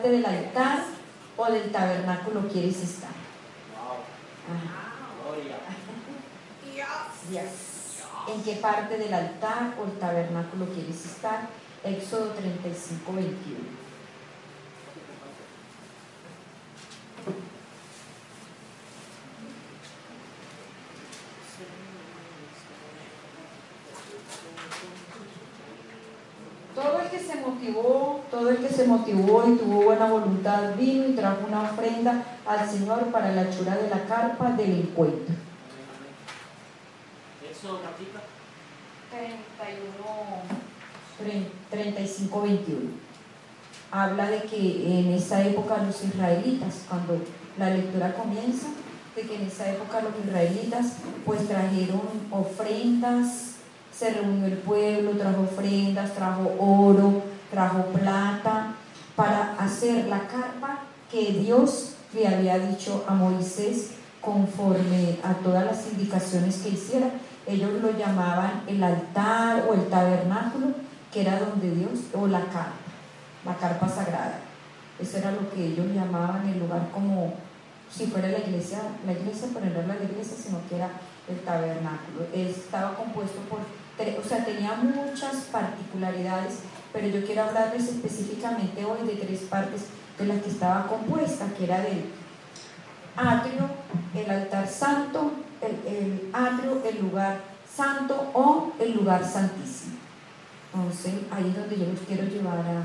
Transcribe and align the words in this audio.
Parte 0.00 0.16
del 0.16 0.24
altar 0.24 0.78
o 1.36 1.44
del 1.52 1.70
tabernáculo 1.70 2.48
quieres 2.48 2.82
estar. 2.82 3.10
¿En 8.26 8.42
qué 8.42 8.54
parte 8.54 8.96
del 8.96 9.12
altar 9.12 9.74
o 9.78 9.84
el 9.84 9.98
tabernáculo 9.98 10.64
quieres 10.72 11.04
estar? 11.04 11.48
Éxodo 11.84 12.30
35, 12.30 13.12
21. 13.12 13.80
todo 28.30 28.50
el 28.50 28.58
que 28.58 28.69
se 28.80 28.86
motivó 28.86 29.44
y 29.46 29.58
tuvo 29.58 29.82
buena 29.82 30.06
voluntad 30.06 30.74
vino 30.74 31.08
y 31.08 31.12
trajo 31.12 31.46
una 31.46 31.64
ofrenda 31.64 32.24
al 32.46 32.66
Señor 32.66 33.08
para 33.08 33.30
la 33.32 33.42
hechura 33.42 33.76
de 33.76 33.90
la 33.90 34.04
carpa 34.04 34.52
del 34.52 34.72
encuentro. 34.72 35.34
Eso 37.50 37.80
31, 39.10 39.28
35, 41.68 42.42
21. 42.42 42.80
Habla 43.90 44.30
de 44.30 44.44
que 44.44 45.00
en 45.00 45.12
esa 45.12 45.44
época 45.44 45.82
los 45.84 46.02
israelitas, 46.02 46.84
cuando 46.88 47.18
la 47.58 47.68
lectura 47.70 48.14
comienza, 48.14 48.68
de 49.14 49.22
que 49.22 49.34
en 49.34 49.42
esa 49.42 49.70
época 49.70 50.00
los 50.00 50.12
israelitas 50.24 50.94
pues 51.26 51.46
trajeron 51.46 52.00
ofrendas, 52.30 53.56
se 53.92 54.10
reunió 54.10 54.46
el 54.46 54.56
pueblo, 54.56 55.18
trajo 55.18 55.42
ofrendas, 55.42 56.14
trajo 56.14 56.54
oro, 56.58 57.22
trajo 57.50 57.84
plata 57.86 58.74
para 59.16 59.54
hacer 59.58 60.06
la 60.06 60.20
carpa 60.20 60.80
que 61.10 61.32
Dios 61.32 61.94
le 62.14 62.26
había 62.26 62.58
dicho 62.58 63.04
a 63.08 63.14
Moisés 63.14 63.92
conforme 64.20 65.18
a 65.24 65.34
todas 65.34 65.64
las 65.64 65.86
indicaciones 65.92 66.58
que 66.58 66.70
hiciera. 66.70 67.10
Ellos 67.46 67.72
lo 67.82 67.96
llamaban 67.96 68.62
el 68.66 68.82
altar 68.82 69.66
o 69.68 69.74
el 69.74 69.88
tabernáculo, 69.88 70.68
que 71.12 71.22
era 71.22 71.40
donde 71.40 71.70
Dios, 71.70 72.00
o 72.14 72.26
la 72.26 72.40
carpa, 72.40 72.72
la 73.44 73.56
carpa 73.56 73.88
sagrada. 73.88 74.40
Eso 75.00 75.18
era 75.18 75.32
lo 75.32 75.50
que 75.50 75.66
ellos 75.66 75.86
llamaban 75.94 76.46
el 76.46 76.58
lugar 76.58 76.90
como 76.92 77.32
si 77.90 78.06
fuera 78.06 78.28
la 78.28 78.38
iglesia, 78.38 78.78
la 79.04 79.12
iglesia, 79.12 79.48
pero 79.52 79.66
no 79.66 79.80
era 79.80 79.94
la 79.94 80.04
iglesia, 80.04 80.36
sino 80.40 80.60
que 80.68 80.76
era 80.76 80.90
el 81.28 81.40
tabernáculo. 81.40 82.26
Estaba 82.32 82.94
compuesto 82.94 83.40
por, 83.48 83.60
o 83.60 84.28
sea, 84.28 84.44
tenía 84.44 84.74
muchas 84.74 85.36
particularidades 85.50 86.60
pero 86.92 87.06
yo 87.08 87.24
quiero 87.24 87.44
hablarles 87.44 87.88
específicamente 87.88 88.84
hoy 88.84 89.06
de 89.06 89.14
tres 89.14 89.40
partes 89.42 89.82
de 90.18 90.26
las 90.26 90.42
que 90.42 90.50
estaba 90.50 90.86
compuesta, 90.86 91.46
que 91.56 91.64
era 91.64 91.80
del 91.80 92.04
atrio, 93.16 93.68
el 94.14 94.30
altar 94.30 94.68
santo, 94.68 95.32
el, 95.62 96.30
atrio, 96.32 96.82
el 96.84 97.00
lugar 97.00 97.40
santo 97.72 98.30
o 98.34 98.72
el 98.78 98.94
lugar 98.94 99.24
santísimo. 99.24 99.96
Entonces, 100.74 101.14
ahí 101.30 101.48
es 101.48 101.56
donde 101.56 101.78
yo 101.78 101.86
los 101.86 102.00
quiero 102.00 102.24
llevar 102.24 102.58
a 102.58 102.84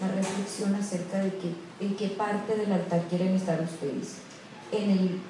la 0.00 0.14
reflexión 0.14 0.74
acerca 0.74 1.18
de 1.18 1.30
que, 1.30 1.54
en 1.80 1.96
qué 1.96 2.08
parte 2.08 2.56
del 2.56 2.72
altar 2.72 3.02
quieren 3.08 3.34
estar 3.34 3.60
ustedes. 3.60 4.18
En 4.70 4.90
el, 4.90 5.20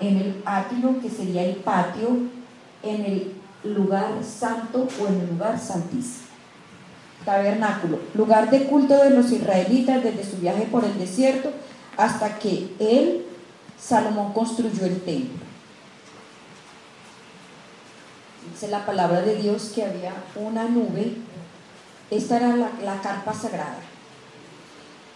en 0.00 0.16
el 0.16 0.42
atrio, 0.44 1.00
que 1.00 1.10
sería 1.10 1.44
el 1.44 1.56
patio, 1.56 2.08
en 2.82 3.04
el 3.04 3.32
lugar 3.64 4.22
santo 4.22 4.86
o 5.00 5.06
en 5.06 5.20
el 5.20 5.30
lugar 5.30 5.58
santísimo 5.58 6.23
tabernáculo, 7.24 7.98
lugar 8.14 8.50
de 8.50 8.64
culto 8.64 8.96
de 9.02 9.10
los 9.10 9.30
israelitas 9.30 10.02
desde 10.02 10.24
su 10.24 10.36
viaje 10.38 10.66
por 10.70 10.84
el 10.84 10.98
desierto 10.98 11.50
hasta 11.96 12.38
que 12.38 12.68
él, 12.78 13.24
Salomón, 13.78 14.32
construyó 14.32 14.84
el 14.84 15.00
templo. 15.00 15.44
Dice 18.52 18.68
la 18.68 18.84
palabra 18.84 19.22
de 19.22 19.36
Dios 19.36 19.72
que 19.74 19.84
había 19.84 20.12
una 20.36 20.64
nube, 20.64 21.16
esta 22.10 22.36
era 22.36 22.56
la, 22.56 23.00
carpa 23.02 23.32
sagrada. 23.32 23.78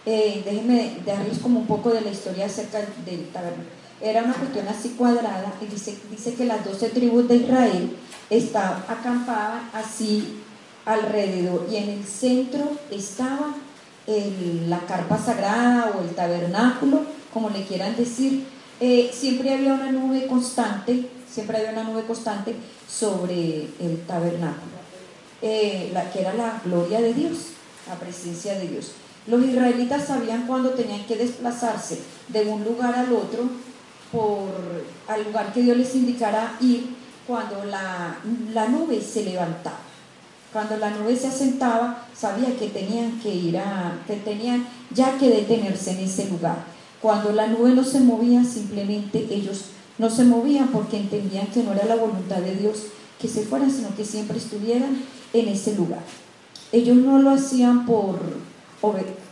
Eh, 0.05 0.41
déjenme 0.43 0.97
darles 1.05 1.39
como 1.39 1.59
un 1.59 1.67
poco 1.67 1.91
de 1.91 2.01
la 2.01 2.09
historia 2.09 2.47
acerca 2.47 2.79
del 3.05 3.27
tabernáculo. 3.29 3.79
Era 4.01 4.23
una 4.23 4.33
cuestión 4.33 4.67
así 4.67 4.89
cuadrada 4.97 5.53
y 5.61 5.65
dice, 5.65 5.97
dice 6.09 6.33
que 6.33 6.45
las 6.45 6.63
doce 6.63 6.89
tribus 6.89 7.27
de 7.27 7.35
Israel 7.35 7.97
estaban, 8.29 8.83
acampaban 8.87 9.69
así 9.73 10.41
alrededor 10.89 11.67
y 11.71 11.75
en 11.75 11.89
el 11.89 12.03
centro 12.03 12.67
estaba 12.89 13.53
la 14.67 14.79
carpa 14.87 15.19
sagrada 15.19 15.93
o 15.95 16.01
el 16.01 16.15
tabernáculo, 16.15 17.01
como 17.31 17.51
le 17.51 17.63
quieran 17.63 17.95
decir. 17.95 18.43
Eh, 18.79 19.11
siempre 19.13 19.53
había 19.53 19.73
una 19.73 19.91
nube 19.91 20.25
constante, 20.25 21.07
siempre 21.31 21.57
había 21.57 21.71
una 21.73 21.83
nube 21.83 22.03
constante 22.05 22.55
sobre 22.87 23.67
el 23.79 24.03
tabernáculo, 24.07 24.79
eh, 25.43 25.91
la, 25.93 26.09
que 26.09 26.21
era 26.21 26.33
la 26.33 26.59
gloria 26.65 27.01
de 27.01 27.13
Dios, 27.13 27.37
la 27.87 27.95
presencia 27.95 28.57
de 28.57 28.67
Dios. 28.67 28.93
Los 29.27 29.43
israelitas 29.45 30.07
sabían 30.07 30.47
cuando 30.47 30.71
tenían 30.71 31.05
que 31.05 31.17
desplazarse 31.17 31.99
de 32.29 32.49
un 32.49 32.63
lugar 32.63 32.95
al 32.95 33.13
otro 33.13 33.43
por 34.11 34.49
al 35.07 35.23
lugar 35.23 35.53
que 35.53 35.61
Dios 35.61 35.77
les 35.77 35.93
indicara 35.93 36.57
ir 36.61 36.95
cuando 37.27 37.63
la, 37.65 38.17
la 38.53 38.67
nube 38.69 39.01
se 39.01 39.23
levantaba. 39.23 39.88
Cuando 40.51 40.77
la 40.77 40.89
nube 40.89 41.15
se 41.15 41.27
asentaba, 41.27 42.07
sabía 42.17 42.57
que 42.57 42.67
tenían 42.67 43.19
que 43.19 43.33
ir 43.33 43.57
a, 43.57 44.01
que 44.07 44.15
tenían 44.15 44.65
ya 44.91 45.17
que 45.17 45.29
detenerse 45.29 45.91
en 45.91 45.99
ese 45.99 46.27
lugar. 46.29 46.57
Cuando 47.01 47.31
la 47.31 47.47
nube 47.47 47.71
no 47.71 47.83
se 47.83 47.99
movía, 47.99 48.43
simplemente 48.43 49.27
ellos 49.29 49.65
no 49.99 50.09
se 50.09 50.23
movían 50.23 50.69
porque 50.69 50.97
entendían 50.97 51.47
que 51.47 51.61
no 51.61 51.73
era 51.73 51.85
la 51.85 51.95
voluntad 51.95 52.37
de 52.37 52.55
Dios 52.55 52.85
que 53.21 53.27
se 53.27 53.43
fueran, 53.43 53.71
sino 53.71 53.95
que 53.95 54.05
siempre 54.05 54.37
estuvieran 54.37 55.03
en 55.33 55.47
ese 55.49 55.75
lugar. 55.75 56.01
Ellos 56.71 56.95
no 56.95 57.19
lo 57.19 57.31
hacían 57.31 57.85
por, 57.85 58.19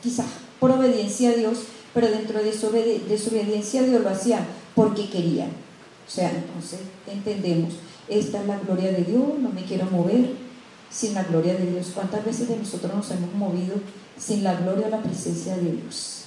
quizás 0.03 0.27
por 0.59 0.71
obediencia 0.71 1.31
a 1.31 1.33
Dios, 1.33 1.59
pero 1.93 2.09
dentro 2.09 2.43
de 2.43 2.53
su, 2.53 2.69
de 2.71 3.17
su 3.17 3.29
obediencia 3.29 3.81
a 3.81 3.85
Dios 3.85 4.01
lo 4.01 4.09
hacían 4.09 4.45
porque 4.75 5.09
querían. 5.09 5.49
O 6.07 6.09
sea, 6.09 6.29
entonces 6.29 6.79
entendemos, 7.07 7.73
esta 8.07 8.41
es 8.41 8.47
la 8.47 8.59
gloria 8.59 8.91
de 8.91 9.03
Dios, 9.03 9.39
no 9.39 9.49
me 9.49 9.63
quiero 9.63 9.85
mover, 9.85 10.46
sin 10.89 11.13
la 11.13 11.23
gloria 11.23 11.55
de 11.55 11.71
Dios. 11.71 11.91
¿Cuántas 11.93 12.23
veces 12.23 12.49
de 12.49 12.57
nosotros 12.57 12.93
nos 12.93 13.11
hemos 13.11 13.33
movido 13.33 13.75
sin 14.17 14.43
la 14.43 14.55
gloria 14.55 14.87
o 14.87 14.89
la 14.89 15.01
presencia 15.01 15.55
de 15.57 15.71
Dios? 15.71 16.25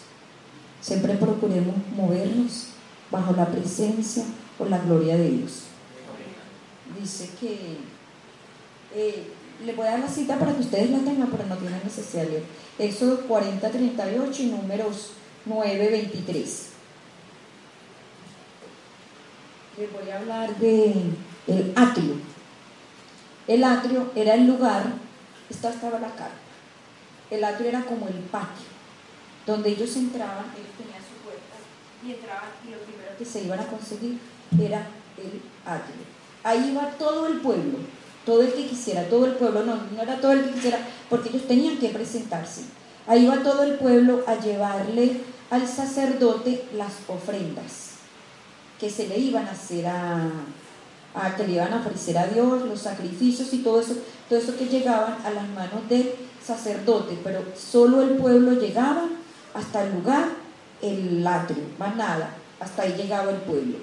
Siempre 0.80 1.14
procuremos 1.14 1.74
movernos 1.94 2.66
bajo 3.10 3.32
la 3.32 3.46
presencia 3.46 4.24
o 4.58 4.64
la 4.64 4.78
gloria 4.78 5.16
de 5.16 5.30
Dios. 5.30 5.64
Dice 6.98 7.30
que 7.40 7.76
eh, 8.94 9.32
le 9.64 9.74
voy 9.74 9.86
a 9.86 9.92
dar 9.92 10.00
la 10.00 10.08
cita 10.08 10.38
para 10.38 10.54
que 10.54 10.62
ustedes 10.62 10.90
la 10.90 10.98
tengan, 10.98 11.30
pero 11.30 11.46
no 11.46 11.56
tienen 11.56 11.80
necesidad 11.84 12.24
de 12.24 12.30
leer. 12.30 12.42
Éxodo 12.78 13.20
40, 13.26 13.70
38 13.70 14.42
y 14.42 14.46
números 14.46 15.10
9, 15.46 15.90
23. 15.90 16.66
Les 19.78 19.92
voy 19.92 20.10
a 20.10 20.18
hablar 20.18 20.56
de 20.58 20.94
el 21.46 21.72
atrio. 21.76 22.29
El 23.50 23.64
atrio 23.64 24.12
era 24.14 24.34
el 24.34 24.46
lugar, 24.46 24.84
esta 25.50 25.70
estaba 25.70 25.98
la 25.98 26.10
carpa. 26.10 26.36
El 27.32 27.42
atrio 27.42 27.70
era 27.70 27.84
como 27.84 28.06
el 28.06 28.14
patio, 28.30 28.68
donde 29.44 29.70
ellos 29.70 29.96
entraban, 29.96 30.44
ellos 30.54 30.70
tenían 30.78 31.02
su 31.02 31.18
puerta 31.24 31.56
y 32.06 32.12
entraban 32.12 32.48
y 32.64 32.70
lo 32.70 32.78
primero 32.78 33.10
que 33.18 33.24
se 33.24 33.42
iban 33.42 33.58
a 33.58 33.66
conseguir 33.66 34.20
era 34.56 34.86
el 35.18 35.42
atrio. 35.66 36.04
Ahí 36.44 36.70
iba 36.70 36.90
todo 36.90 37.26
el 37.26 37.40
pueblo, 37.40 37.78
todo 38.24 38.40
el 38.40 38.52
que 38.52 38.68
quisiera, 38.68 39.08
todo 39.08 39.26
el 39.26 39.32
pueblo, 39.32 39.64
no, 39.64 39.74
no 39.96 40.00
era 40.00 40.20
todo 40.20 40.30
el 40.30 40.44
que 40.44 40.52
quisiera, 40.52 40.78
porque 41.08 41.30
ellos 41.30 41.48
tenían 41.48 41.78
que 41.78 41.88
presentarse. 41.88 42.66
Ahí 43.08 43.24
iba 43.24 43.42
todo 43.42 43.64
el 43.64 43.74
pueblo 43.78 44.22
a 44.28 44.36
llevarle 44.36 45.22
al 45.50 45.66
sacerdote 45.66 46.68
las 46.74 46.92
ofrendas 47.08 47.94
que 48.78 48.88
se 48.88 49.08
le 49.08 49.18
iban 49.18 49.48
a 49.48 49.50
hacer 49.50 49.88
a, 49.88 50.30
a 51.14 51.34
que 51.34 51.46
le 51.46 51.54
iban 51.54 51.72
a 51.72 51.80
ofrecer 51.80 52.16
a 52.18 52.26
Dios, 52.26 52.62
los 52.62 52.80
sacrificios 52.80 53.52
y 53.52 53.58
todo 53.58 53.80
eso, 53.80 53.94
todo 54.28 54.38
eso 54.38 54.56
que 54.56 54.66
llegaban 54.66 55.18
a 55.24 55.30
las 55.30 55.48
manos 55.48 55.88
del 55.88 56.12
sacerdote, 56.44 57.18
pero 57.22 57.42
solo 57.56 58.02
el 58.02 58.10
pueblo 58.10 58.52
llegaba 58.52 59.08
hasta 59.54 59.84
el 59.84 59.94
lugar, 59.94 60.28
el 60.82 61.26
atrio, 61.26 61.64
más 61.78 61.96
nada, 61.96 62.34
hasta 62.60 62.82
ahí 62.82 62.94
llegaba 62.96 63.30
el 63.30 63.38
pueblo. 63.38 63.76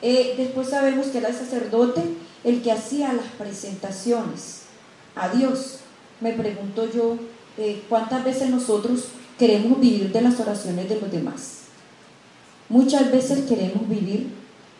Eh, 0.00 0.34
después 0.36 0.68
sabemos 0.68 1.08
que 1.08 1.18
era 1.18 1.28
el 1.28 1.34
sacerdote 1.34 2.02
el 2.44 2.62
que 2.62 2.72
hacía 2.72 3.12
las 3.12 3.26
presentaciones 3.36 4.62
a 5.16 5.28
Dios. 5.28 5.78
Me 6.20 6.32
pregunto 6.32 6.88
yo, 6.90 7.16
eh, 7.56 7.82
¿cuántas 7.88 8.24
veces 8.24 8.50
nosotros 8.50 9.06
queremos 9.38 9.80
vivir 9.80 10.12
de 10.12 10.20
las 10.20 10.38
oraciones 10.38 10.88
de 10.88 11.00
los 11.00 11.10
demás? 11.10 11.62
Muchas 12.68 13.10
veces 13.10 13.46
queremos 13.46 13.88
vivir 13.88 14.28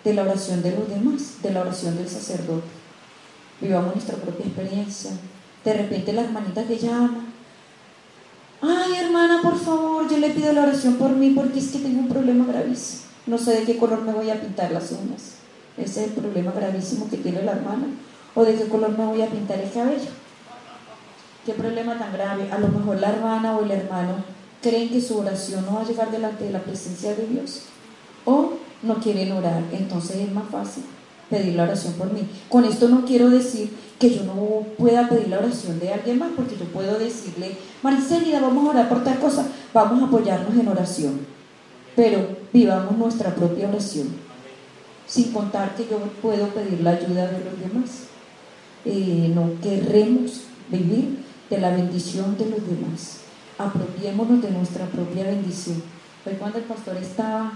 de 0.05 0.15
la 0.15 0.23
oración 0.23 0.63
de 0.63 0.73
los 0.73 0.89
demás, 0.89 1.43
de 1.43 1.53
la 1.53 1.61
oración 1.61 1.97
del 1.97 2.09
sacerdote. 2.09 2.67
Vivamos 3.61 3.95
nuestra 3.95 4.17
propia 4.17 4.47
experiencia. 4.47 5.11
De 5.65 5.73
repente 5.73 6.13
la 6.13 6.23
hermanita 6.23 6.63
te 6.63 6.79
llama. 6.79 7.27
Ay, 8.61 8.95
hermana, 8.97 9.41
por 9.43 9.59
favor, 9.59 10.09
yo 10.09 10.17
le 10.19 10.31
pido 10.31 10.53
la 10.53 10.63
oración 10.63 10.95
por 10.95 11.11
mí 11.11 11.31
porque 11.31 11.59
es 11.59 11.69
que 11.69 11.79
tengo 11.79 12.01
un 12.01 12.09
problema 12.09 12.45
gravísimo. 12.47 13.03
No 13.27 13.39
sé 13.39 13.55
de 13.55 13.65
qué 13.65 13.77
color 13.77 14.03
me 14.03 14.13
voy 14.13 14.31
a 14.31 14.41
pintar 14.41 14.71
las 14.73 14.91
uñas. 14.93 15.35
Ese 15.77 16.05
es 16.05 16.09
el 16.09 16.15
problema 16.15 16.53
gravísimo 16.53 17.09
que 17.09 17.19
tiene 17.19 17.43
la 17.43 17.53
hermana. 17.53 17.87
O 18.35 18.45
de 18.45 18.55
qué 18.55 18.65
color 18.69 18.97
me 18.97 19.05
voy 19.05 19.23
a 19.23 19.27
pintar 19.27 19.59
el 19.59 19.71
cabello. 19.71 20.11
Qué 21.45 21.53
problema 21.53 21.99
tan 21.99 22.13
grave. 22.13 22.51
A 22.51 22.59
lo 22.59 22.69
mejor 22.69 23.01
la 23.01 23.11
hermana 23.11 23.57
o 23.57 23.65
el 23.65 23.71
hermano 23.71 24.25
creen 24.63 24.89
que 24.89 25.01
su 25.01 25.19
oración 25.19 25.65
no 25.67 25.75
va 25.75 25.83
a 25.83 25.85
llegar 25.85 26.11
delante 26.11 26.45
de 26.45 26.53
la 26.53 26.61
presencia 26.61 27.15
de 27.15 27.27
Dios. 27.27 27.63
O 28.25 28.55
no 28.83 28.97
quieren 28.97 29.33
orar, 29.33 29.63
entonces 29.73 30.17
es 30.17 30.33
más 30.33 30.49
fácil 30.49 30.85
pedir 31.29 31.55
la 31.55 31.65
oración 31.65 31.95
por 31.95 32.13
mí. 32.13 32.27
Con 32.49 32.65
esto 32.65 32.89
no 32.89 33.05
quiero 33.05 33.29
decir 33.31 33.71
que 33.99 34.11
yo 34.11 34.25
no 34.25 34.35
pueda 34.77 35.09
pedir 35.09 35.29
la 35.29 35.39
oración 35.39 35.79
de 35.79 35.93
alguien 35.93 36.19
más, 36.19 36.31
porque 36.37 36.57
yo 36.57 36.65
puedo 36.67 36.99
decirle, 36.99 37.57
Maricelida, 37.83 38.41
vamos 38.41 38.67
a 38.67 38.71
orar 38.71 38.89
por 38.89 39.05
tal 39.05 39.19
cosa, 39.19 39.47
vamos 39.75 40.03
a 40.03 40.07
apoyarnos 40.07 40.57
en 40.57 40.69
oración, 40.69 41.21
pero 41.97 42.29
vivamos 42.53 42.97
nuestra 42.97 43.35
propia 43.35 43.69
oración, 43.69 44.09
sin 45.07 45.33
contar 45.33 45.75
que 45.75 45.87
yo 45.91 45.99
puedo 46.23 46.47
pedir 46.49 46.81
la 46.81 46.91
ayuda 46.91 47.27
de 47.27 47.45
los 47.45 47.61
demás. 47.61 48.05
Eh, 48.85 49.33
no 49.35 49.51
querremos 49.61 50.43
vivir 50.71 51.25
de 51.51 51.59
la 51.59 51.71
bendición 51.71 52.39
de 52.39 52.47
los 52.47 52.67
demás, 52.67 53.19
apropiémonos 53.59 54.41
de 54.41 54.51
nuestra 54.53 54.87
propia 54.87 55.25
bendición. 55.25 55.83
Fue 56.23 56.35
cuando 56.35 56.59
el 56.59 56.65
pastor 56.65 56.97
estaba 56.99 57.53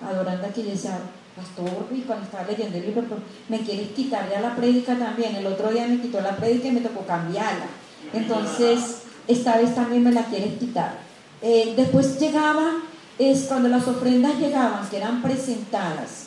adorando 0.00 0.46
aquí, 0.46 0.62
yo 0.62 0.70
decía, 0.70 0.98
pastor, 1.36 1.86
y 1.92 2.00
cuando 2.00 2.24
estaba 2.24 2.44
leyendo 2.44 2.76
el 2.76 2.86
libro, 2.86 3.04
me 3.48 3.60
quieres 3.60 3.88
quitar 3.88 4.28
ya 4.30 4.40
la 4.40 4.56
prédica 4.56 4.96
también. 4.96 5.36
El 5.36 5.46
otro 5.46 5.70
día 5.70 5.86
me 5.86 6.00
quitó 6.00 6.20
la 6.20 6.36
prédica 6.36 6.68
y 6.68 6.72
me 6.72 6.80
tocó 6.80 7.04
cambiarla. 7.06 7.66
Entonces, 8.12 9.02
esta 9.26 9.56
vez 9.58 9.74
también 9.74 10.04
me 10.04 10.12
la 10.12 10.24
quieres 10.24 10.58
quitar. 10.58 10.98
Eh, 11.42 11.74
después 11.76 12.18
llegaba, 12.18 12.72
es 13.18 13.44
cuando 13.44 13.68
las 13.68 13.86
ofrendas 13.86 14.38
llegaban, 14.38 14.88
que 14.88 14.96
eran 14.96 15.22
presentadas, 15.22 16.26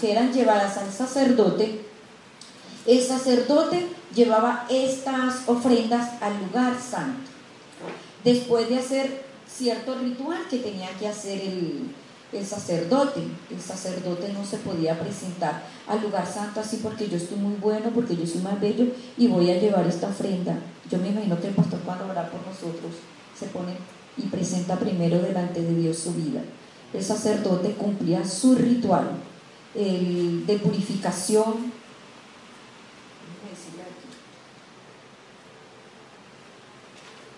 que 0.00 0.10
eran 0.10 0.32
llevadas 0.32 0.76
al 0.78 0.92
sacerdote, 0.92 1.86
el 2.86 3.00
sacerdote 3.00 3.86
llevaba 4.12 4.66
estas 4.68 5.48
ofrendas 5.48 6.20
al 6.20 6.38
lugar 6.40 6.74
santo. 6.80 7.30
Después 8.24 8.68
de 8.68 8.78
hacer 8.78 9.24
cierto 9.46 9.96
ritual 9.96 10.40
que 10.50 10.58
tenía 10.58 10.90
que 10.98 11.06
hacer 11.06 11.40
el, 11.40 11.94
el 12.32 12.46
sacerdote. 12.46 13.20
El 13.50 13.60
sacerdote 13.60 14.32
no 14.32 14.44
se 14.44 14.56
podía 14.58 14.98
presentar 14.98 15.62
al 15.86 16.02
lugar 16.02 16.26
santo 16.26 16.60
así 16.60 16.78
porque 16.82 17.08
yo 17.08 17.16
estoy 17.16 17.38
muy 17.38 17.54
bueno, 17.54 17.90
porque 17.94 18.16
yo 18.16 18.26
soy 18.26 18.40
más 18.40 18.60
bello 18.60 18.86
y 19.16 19.26
voy 19.28 19.50
a 19.50 19.58
llevar 19.58 19.86
esta 19.86 20.08
ofrenda. 20.08 20.58
Yo 20.90 20.98
me 20.98 21.08
imagino 21.08 21.40
que 21.40 21.48
el 21.48 21.54
pastor 21.54 21.80
cuando 21.80 22.06
ora 22.06 22.30
por 22.30 22.40
nosotros 22.46 22.92
se 23.38 23.46
pone 23.46 23.76
y 24.16 24.22
presenta 24.22 24.78
primero 24.78 25.20
delante 25.20 25.62
de 25.62 25.74
Dios 25.74 25.98
su 25.98 26.12
vida. 26.14 26.42
El 26.92 27.02
sacerdote 27.02 27.72
cumplía 27.72 28.24
su 28.26 28.54
ritual 28.54 29.10
de 29.74 30.60
purificación. 30.62 31.72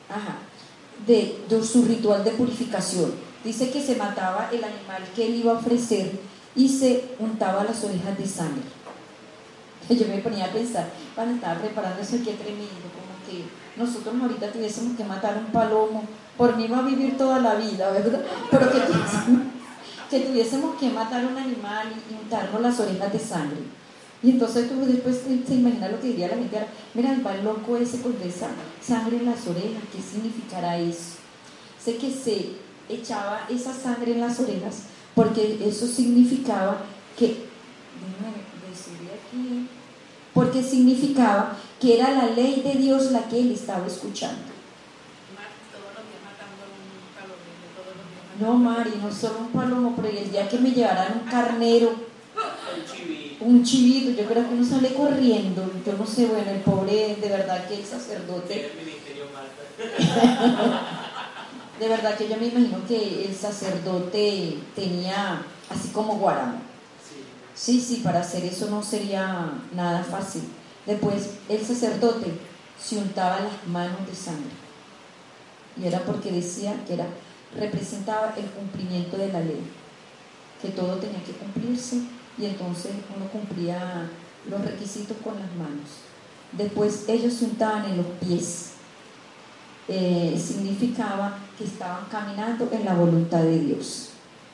Ajá, 0.08 0.38
de 1.06 1.64
su 1.64 1.84
ritual 1.84 2.22
de 2.22 2.30
purificación 2.32 3.33
Dice 3.44 3.70
que 3.70 3.82
se 3.82 3.96
mataba 3.96 4.48
el 4.50 4.64
animal 4.64 5.02
que 5.14 5.26
él 5.26 5.34
iba 5.36 5.52
a 5.52 5.56
ofrecer 5.56 6.12
y 6.56 6.68
se 6.68 7.04
untaba 7.18 7.64
las 7.64 7.84
orejas 7.84 8.16
de 8.16 8.26
sangre. 8.26 8.62
Yo 9.90 10.08
me 10.08 10.18
ponía 10.18 10.46
a 10.46 10.52
pensar, 10.52 10.88
cuando 11.14 11.34
estaba 11.34 11.60
preparando 11.60 12.00
eso, 12.00 12.16
qué 12.24 12.32
tremendo, 12.32 12.88
como 12.94 13.14
que 13.28 13.44
nosotros 13.76 14.14
ahorita 14.20 14.50
tuviésemos 14.50 14.96
que 14.96 15.04
matar 15.04 15.36
un 15.36 15.52
palomo, 15.52 16.04
por 16.38 16.56
mí 16.56 16.66
va 16.68 16.78
a 16.78 16.82
vivir 16.82 17.18
toda 17.18 17.40
la 17.40 17.56
vida, 17.56 17.90
¿verdad? 17.90 18.24
Pero 18.50 18.72
que 18.72 18.80
tuviésemos 18.80 19.42
que, 20.10 20.20
tuviésemos 20.20 20.76
que 20.76 20.88
matar 20.90 21.26
un 21.26 21.36
animal 21.36 21.88
y 22.10 22.14
untarnos 22.14 22.60
las 22.62 22.80
orejas 22.80 23.12
de 23.12 23.18
sangre. 23.18 23.58
Y 24.22 24.30
entonces 24.30 24.70
tú 24.70 24.86
después 24.86 25.20
te 25.22 25.54
imaginas 25.54 25.92
lo 25.92 26.00
que 26.00 26.06
diría 26.06 26.28
la 26.28 26.36
gente, 26.36 26.66
mira, 26.94 27.14
va 27.24 27.34
el 27.34 27.44
loco 27.44 27.76
ese 27.76 28.00
con 28.00 28.16
esa 28.24 28.48
sangre 28.80 29.18
en 29.18 29.26
las 29.26 29.46
orejas, 29.46 29.82
¿qué 29.92 30.00
significará 30.00 30.78
eso? 30.78 31.18
Sé 31.78 31.98
que 31.98 32.10
se 32.10 32.63
echaba 32.88 33.46
esa 33.50 33.72
sangre 33.72 34.12
en 34.12 34.20
las 34.20 34.38
orejas, 34.40 34.84
porque 35.14 35.60
eso 35.64 35.86
significaba 35.86 36.78
que, 37.16 37.46
aquí, 39.14 39.68
porque 40.32 40.62
significaba 40.62 41.56
que 41.80 41.98
era 41.98 42.10
la 42.10 42.26
ley 42.26 42.62
de 42.62 42.74
Dios 42.74 43.12
la 43.12 43.28
que 43.28 43.40
él 43.40 43.52
estaba 43.52 43.86
escuchando. 43.86 44.54
No, 48.40 48.54
Mari, 48.54 48.90
no 49.00 49.12
solo 49.12 49.38
un 49.40 49.48
palomo, 49.48 49.94
pero 49.94 50.08
el 50.08 50.30
día 50.30 50.48
que 50.48 50.58
me 50.58 50.72
llevaran 50.72 51.20
un 51.22 51.30
carnero, 51.30 51.94
un 53.38 53.62
chivito, 53.62 54.10
yo 54.10 54.26
creo 54.26 54.48
que 54.48 54.54
uno 54.54 54.64
sale 54.64 54.92
corriendo, 54.92 55.70
yo 55.86 55.92
no 55.92 56.04
sé, 56.04 56.26
bueno, 56.26 56.50
el 56.50 56.60
pobre, 56.60 57.16
de 57.20 57.28
verdad 57.28 57.68
que 57.68 57.76
el 57.76 57.84
sacerdote... 57.84 58.72
de 61.78 61.88
verdad 61.88 62.16
que 62.16 62.28
yo 62.28 62.36
me 62.36 62.46
imagino 62.46 62.86
que 62.86 63.26
el 63.26 63.34
sacerdote 63.34 64.58
tenía 64.74 65.42
así 65.68 65.88
como 65.88 66.16
guarama. 66.18 66.60
Sí. 67.54 67.80
sí, 67.80 68.00
para 68.02 68.20
hacer 68.20 68.44
eso 68.44 68.70
no 68.70 68.82
sería 68.82 69.52
nada 69.74 70.04
fácil. 70.04 70.42
Después 70.86 71.30
el 71.48 71.64
sacerdote 71.64 72.26
se 72.80 72.96
untaba 72.96 73.40
las 73.40 73.66
manos 73.66 74.06
de 74.06 74.14
sangre. 74.14 74.50
Y 75.76 75.86
era 75.86 76.00
porque 76.00 76.30
decía 76.30 76.74
que 76.86 76.94
era, 76.94 77.06
representaba 77.56 78.34
el 78.36 78.46
cumplimiento 78.46 79.16
de 79.16 79.32
la 79.32 79.40
ley, 79.40 79.62
que 80.62 80.68
todo 80.68 80.96
tenía 80.96 81.22
que 81.24 81.32
cumplirse 81.32 82.02
y 82.38 82.46
entonces 82.46 82.92
uno 83.14 83.26
cumplía 83.30 84.08
los 84.48 84.60
requisitos 84.64 85.16
con 85.24 85.34
las 85.34 85.52
manos. 85.54 85.88
Después 86.52 87.04
ellos 87.08 87.34
se 87.34 87.46
untaban 87.46 87.86
en 87.86 87.96
los 87.96 88.06
pies 88.20 88.73
eh, 89.88 90.40
significaba 90.42 91.36
que 91.58 91.64
estaban 91.64 92.06
caminando 92.10 92.68
en 92.72 92.84
la 92.84 92.94
voluntad 92.94 93.42
de 93.42 93.58
Dios. 93.58 94.10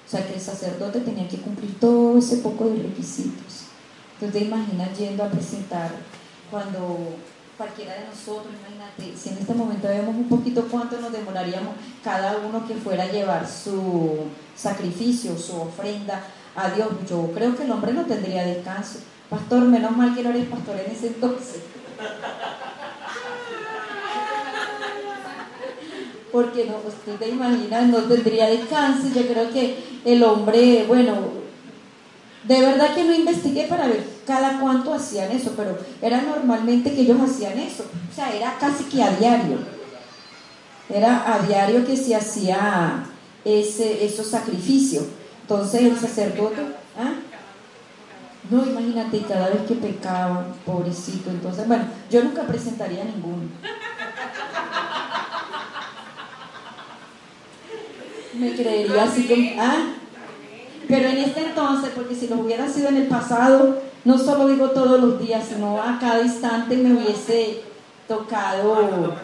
O 0.06 0.10
sea 0.10 0.26
que 0.26 0.34
el 0.34 0.40
sacerdote 0.40 1.00
tenía 1.00 1.28
que 1.28 1.38
cumplir 1.38 1.78
todo 1.78 2.18
ese 2.18 2.38
poco 2.38 2.68
de 2.68 2.82
requisitos. 2.82 3.66
Entonces 4.14 4.40
te 4.40 4.46
imaginas 4.46 4.98
yendo 4.98 5.22
a 5.22 5.28
presentar 5.28 5.92
cuando 6.50 6.98
cualquiera 7.56 7.94
de 7.94 8.06
nosotros, 8.06 8.52
imagínate, 8.58 9.16
si 9.16 9.28
en 9.28 9.38
este 9.38 9.54
momento 9.54 9.86
vemos 9.86 10.16
un 10.16 10.28
poquito 10.28 10.66
cuánto 10.68 11.00
nos 11.00 11.12
demoraríamos 11.12 11.74
cada 12.02 12.38
uno 12.38 12.66
que 12.66 12.74
fuera 12.74 13.04
a 13.04 13.12
llevar 13.12 13.46
su 13.46 14.24
sacrificio, 14.56 15.38
su 15.38 15.60
ofrenda 15.60 16.22
a 16.56 16.70
Dios, 16.70 16.88
yo 17.08 17.30
creo 17.32 17.54
que 17.54 17.64
el 17.64 17.70
hombre 17.70 17.92
no 17.92 18.04
tendría 18.04 18.44
descanso. 18.44 18.98
Pastor, 19.28 19.62
menos 19.62 19.96
mal 19.96 20.14
que 20.14 20.22
no 20.24 20.30
eres 20.30 20.48
pastor 20.48 20.76
en 20.80 20.90
ese 20.90 21.08
entonces 21.08 21.60
porque 26.32 26.70
usted 26.86 27.16
te 27.16 27.28
imagina, 27.28 27.82
no 27.82 27.98
tendría 27.98 28.46
descanso. 28.46 29.08
Yo 29.14 29.26
creo 29.26 29.50
que 29.50 29.76
el 30.04 30.22
hombre, 30.22 30.84
bueno, 30.86 31.14
de 32.44 32.60
verdad 32.60 32.94
que 32.94 33.04
no 33.04 33.14
investigué 33.14 33.66
para 33.66 33.86
ver 33.86 34.04
cada 34.26 34.60
cuánto 34.60 34.94
hacían 34.94 35.30
eso, 35.30 35.52
pero 35.56 35.78
era 36.00 36.22
normalmente 36.22 36.92
que 36.92 37.02
ellos 37.02 37.20
hacían 37.20 37.58
eso. 37.58 37.84
O 38.10 38.14
sea, 38.14 38.34
era 38.34 38.56
casi 38.58 38.84
que 38.84 39.02
a 39.02 39.10
diario. 39.10 39.58
Era 40.88 41.34
a 41.34 41.46
diario 41.46 41.84
que 41.86 41.96
se 41.96 42.14
hacía 42.14 43.04
ese, 43.44 44.04
esos 44.04 44.26
sacrificios. 44.26 45.04
Entonces 45.42 45.82
el 45.82 45.98
sacerdote, 45.98 46.62
¿ah? 46.98 47.14
No, 48.50 48.66
imagínate, 48.66 49.20
cada 49.20 49.48
vez 49.48 49.62
que 49.68 49.74
pecaba, 49.74 50.44
pobrecito, 50.66 51.30
entonces, 51.30 51.68
bueno, 51.68 51.84
yo 52.10 52.24
nunca 52.24 52.42
presentaría 52.42 53.04
ninguno. 53.04 53.48
Me 58.34 58.54
creería 58.54 59.04
así 59.04 59.26
como, 59.26 59.60
ah, 59.60 59.94
pero 60.88 61.08
en 61.08 61.18
este 61.18 61.40
entonces, 61.40 61.90
porque 61.94 62.14
si 62.14 62.28
lo 62.28 62.36
hubiera 62.40 62.68
sido 62.68 62.88
en 62.88 62.96
el 62.96 63.06
pasado, 63.06 63.80
no 64.04 64.18
solo 64.18 64.48
digo 64.48 64.70
todos 64.70 65.00
los 65.00 65.20
días, 65.20 65.46
sino 65.48 65.80
a 65.80 65.98
cada 66.00 66.22
instante 66.22 66.76
me 66.76 66.94
hubiese 66.94 67.62
tocado. 68.08 69.14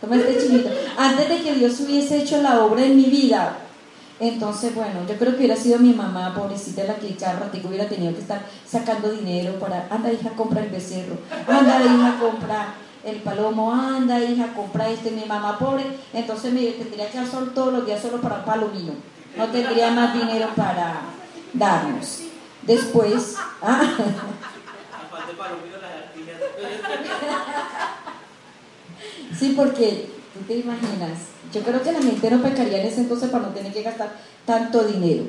Toma 0.00 0.16
este 0.16 0.38
chivito. 0.38 0.70
Antes 0.96 1.28
de 1.28 1.42
que 1.42 1.54
Dios 1.54 1.80
hubiese 1.80 2.18
hecho 2.18 2.40
la 2.40 2.64
obra 2.64 2.84
en 2.84 2.96
mi 2.96 3.04
vida, 3.04 3.58
entonces, 4.20 4.74
bueno, 4.74 5.00
yo 5.08 5.16
creo 5.16 5.32
que 5.32 5.38
hubiera 5.38 5.56
sido 5.56 5.78
mi 5.78 5.92
mamá, 5.92 6.34
pobrecita, 6.34 6.84
la 6.84 6.96
que 6.96 7.14
cada 7.14 7.38
ratito 7.38 7.68
hubiera 7.68 7.88
tenido 7.88 8.14
que 8.14 8.20
estar 8.20 8.42
sacando 8.66 9.10
dinero 9.10 9.58
para, 9.60 9.86
anda 9.90 10.12
hija, 10.12 10.30
compra 10.30 10.62
el 10.62 10.70
becerro, 10.70 11.18
anda 11.46 11.80
hija, 11.84 12.16
compra 12.20 12.74
el 13.04 13.16
palomo, 13.16 13.72
anda 13.72 14.20
hija, 14.20 14.52
compra 14.54 14.88
este, 14.88 15.10
mi 15.10 15.24
mamá 15.24 15.58
pobre, 15.58 15.84
entonces 16.12 16.52
me 16.52 16.62
tendría 16.72 17.10
que 17.10 17.18
hacer 17.18 17.54
todos 17.54 17.72
los 17.72 17.86
días 17.86 18.02
solo 18.02 18.20
para 18.20 18.44
palomino, 18.44 18.92
no 19.36 19.46
tendría 19.48 19.90
más 19.90 20.14
dinero 20.14 20.48
para 20.56 21.00
darnos. 21.52 22.22
Después, 22.62 23.36
ah, 23.62 23.96
sí, 29.38 29.54
porque 29.56 30.10
tú 30.34 30.40
te 30.46 30.56
imaginas, 30.56 31.18
yo 31.52 31.62
creo 31.62 31.82
que 31.82 31.92
la 31.92 32.02
gente 32.02 32.30
no 32.30 32.42
pecaría 32.42 32.80
en 32.80 32.88
ese 32.88 33.00
entonces 33.00 33.30
para 33.30 33.44
no 33.44 33.54
tener 33.54 33.72
que 33.72 33.82
gastar 33.82 34.12
tanto 34.44 34.84
dinero. 34.84 35.24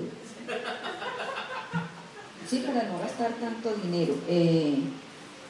Sí, 2.49 2.65
para 2.65 2.87
no 2.89 2.99
gastar 2.99 3.31
tanto 3.33 3.73
dinero. 3.83 4.15
Eh, 4.27 4.79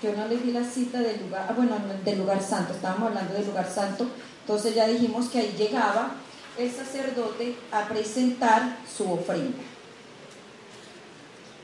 yo 0.02 0.16
no 0.16 0.28
le 0.28 0.38
di 0.38 0.52
la 0.52 0.64
cita 0.64 1.00
del 1.00 1.20
lugar, 1.22 1.48
ah, 1.50 1.54
bueno, 1.56 1.76
del 2.06 2.18
lugar 2.18 2.42
santo, 2.42 2.74
estábamos 2.74 3.10
hablando 3.10 3.34
del 3.34 3.46
lugar 3.46 3.70
santo, 3.70 4.08
entonces 4.42 4.74
ya 4.74 4.88
dijimos 4.88 5.28
que 5.28 5.40
ahí 5.40 5.56
llegaba 5.58 6.16
el 6.58 6.72
sacerdote 6.72 7.56
a 7.72 7.88
presentar 7.88 8.78
su 8.98 9.12
ofrenda. 9.12 9.60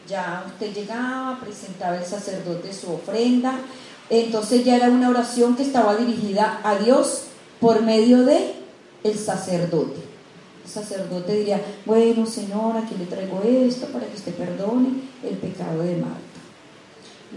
Ya 0.07 0.43
usted 0.47 0.73
llegaba, 0.73 1.39
presentaba 1.39 1.97
el 1.97 2.05
sacerdote 2.05 2.73
su 2.73 2.93
ofrenda, 2.93 3.55
entonces 4.09 4.63
ya 4.63 4.75
era 4.75 4.89
una 4.89 5.09
oración 5.09 5.55
que 5.55 5.63
estaba 5.63 5.95
dirigida 5.95 6.59
a 6.63 6.75
Dios 6.75 7.23
por 7.59 7.81
medio 7.81 8.23
de 8.23 8.53
el 9.03 9.17
sacerdote. 9.17 10.01
El 10.63 10.69
sacerdote 10.69 11.35
diría, 11.37 11.61
bueno 11.85 12.25
Señor, 12.25 12.77
aquí 12.77 12.95
le 12.97 13.05
traigo 13.05 13.41
esto 13.43 13.87
para 13.87 14.05
que 14.05 14.15
usted 14.15 14.33
perdone 14.35 14.89
el 15.23 15.37
pecado 15.37 15.81
de 15.81 15.95
Marta. 15.95 16.24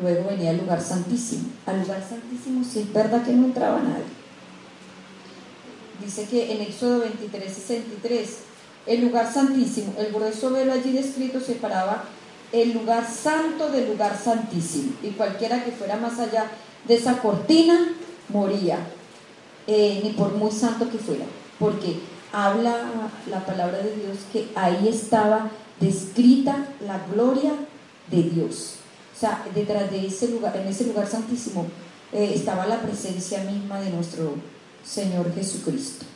Luego 0.00 0.28
venía 0.30 0.50
el 0.50 0.59
lugar 0.59 0.80
santísimo. 0.80 1.49
Al 1.66 1.80
lugar 1.80 2.04
santísimo 2.09 2.64
si 2.64 2.80
es 2.80 2.92
verdad 2.92 3.25
que 3.25 3.33
no 3.33 3.47
entraba 3.47 3.80
nadie. 3.80 4.18
Dice 6.04 6.26
que 6.26 6.52
en 6.52 6.62
Éxodo 6.62 7.00
23, 7.00 7.52
63, 7.52 8.37
el 8.87 9.00
lugar 9.02 9.33
santísimo, 9.33 9.95
el 9.99 10.12
grueso 10.12 10.50
velo 10.50 10.73
allí 10.73 10.92
descrito 10.92 11.40
separaba 11.40 12.04
el 12.52 12.73
lugar 12.73 13.07
santo 13.07 13.71
del 13.71 13.88
lugar 13.88 14.16
santísimo. 14.16 14.92
Y 15.02 15.11
cualquiera 15.11 15.64
que 15.64 15.73
fuera 15.73 15.97
más 15.97 16.18
allá 16.18 16.47
de 16.87 16.95
esa 16.95 17.18
cortina 17.18 17.92
moría, 18.28 18.78
eh, 19.66 20.00
ni 20.02 20.11
por 20.11 20.35
muy 20.35 20.52
santo 20.52 20.88
que 20.88 20.99
fuera 20.99 21.25
porque 21.59 22.00
habla 22.33 22.76
la 23.30 23.45
palabra 23.45 23.78
de 23.78 23.97
Dios 23.97 24.18
que 24.33 24.49
ahí 24.54 24.88
estaba 24.88 25.50
descrita 25.80 26.66
la 26.87 27.04
gloria 27.12 27.52
de 28.11 28.23
Dios. 28.23 28.78
O 29.19 29.21
sea, 29.21 29.45
detrás 29.53 29.91
de 29.91 30.07
ese 30.07 30.29
lugar, 30.29 30.57
en 30.57 30.69
ese 30.69 30.85
lugar 30.85 31.05
santísimo, 31.05 31.67
eh, 32.13 32.31
estaba 32.37 32.69
la 32.69 32.81
presencia 32.81 33.43
misma 33.43 33.81
de 33.81 33.91
nuestro 33.91 34.35
Señor 34.85 35.35
Jesucristo, 35.35 36.07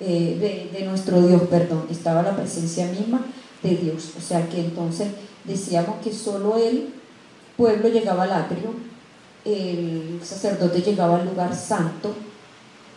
eh, 0.00 0.68
de, 0.70 0.84
nuestro 0.84 1.26
Dios, 1.26 1.40
perdón, 1.48 1.86
estaba 1.90 2.22
la 2.22 2.36
presencia 2.36 2.88
misma 2.88 3.24
de 3.62 3.76
Dios. 3.76 4.10
O 4.18 4.20
sea 4.20 4.46
que 4.50 4.60
entonces 4.60 5.08
decíamos 5.44 5.96
que 6.04 6.12
solo 6.12 6.58
el 6.58 6.90
pueblo 7.56 7.88
llegaba 7.88 8.24
al 8.24 8.32
atrio, 8.32 8.74
el 9.46 10.20
sacerdote 10.22 10.82
llegaba 10.82 11.20
al 11.20 11.26
lugar 11.28 11.56
santo, 11.56 12.14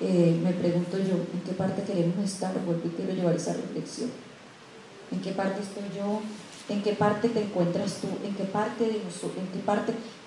eh, 0.01 0.37
me 0.43 0.51
pregunto 0.51 0.97
yo, 0.97 1.13
¿en 1.13 1.41
qué 1.45 1.53
parte 1.53 1.81
queremos 1.83 2.25
estar? 2.25 2.53
Vuelvo 2.65 2.91
quiero 2.93 3.13
llevar 3.13 3.37
esa 3.37 3.53
reflexión. 3.53 4.09
¿En 5.11 5.21
qué 5.21 5.31
parte 5.31 5.61
estoy 5.61 5.83
yo? 5.97 6.21
¿En 6.67 6.81
qué 6.81 6.93
parte 6.93 7.29
te 7.29 7.43
encuentras 7.43 7.99
tú? 8.01 8.07
¿En 8.25 8.33
qué 8.33 8.43
parte, 8.43 8.85
de 8.85 9.01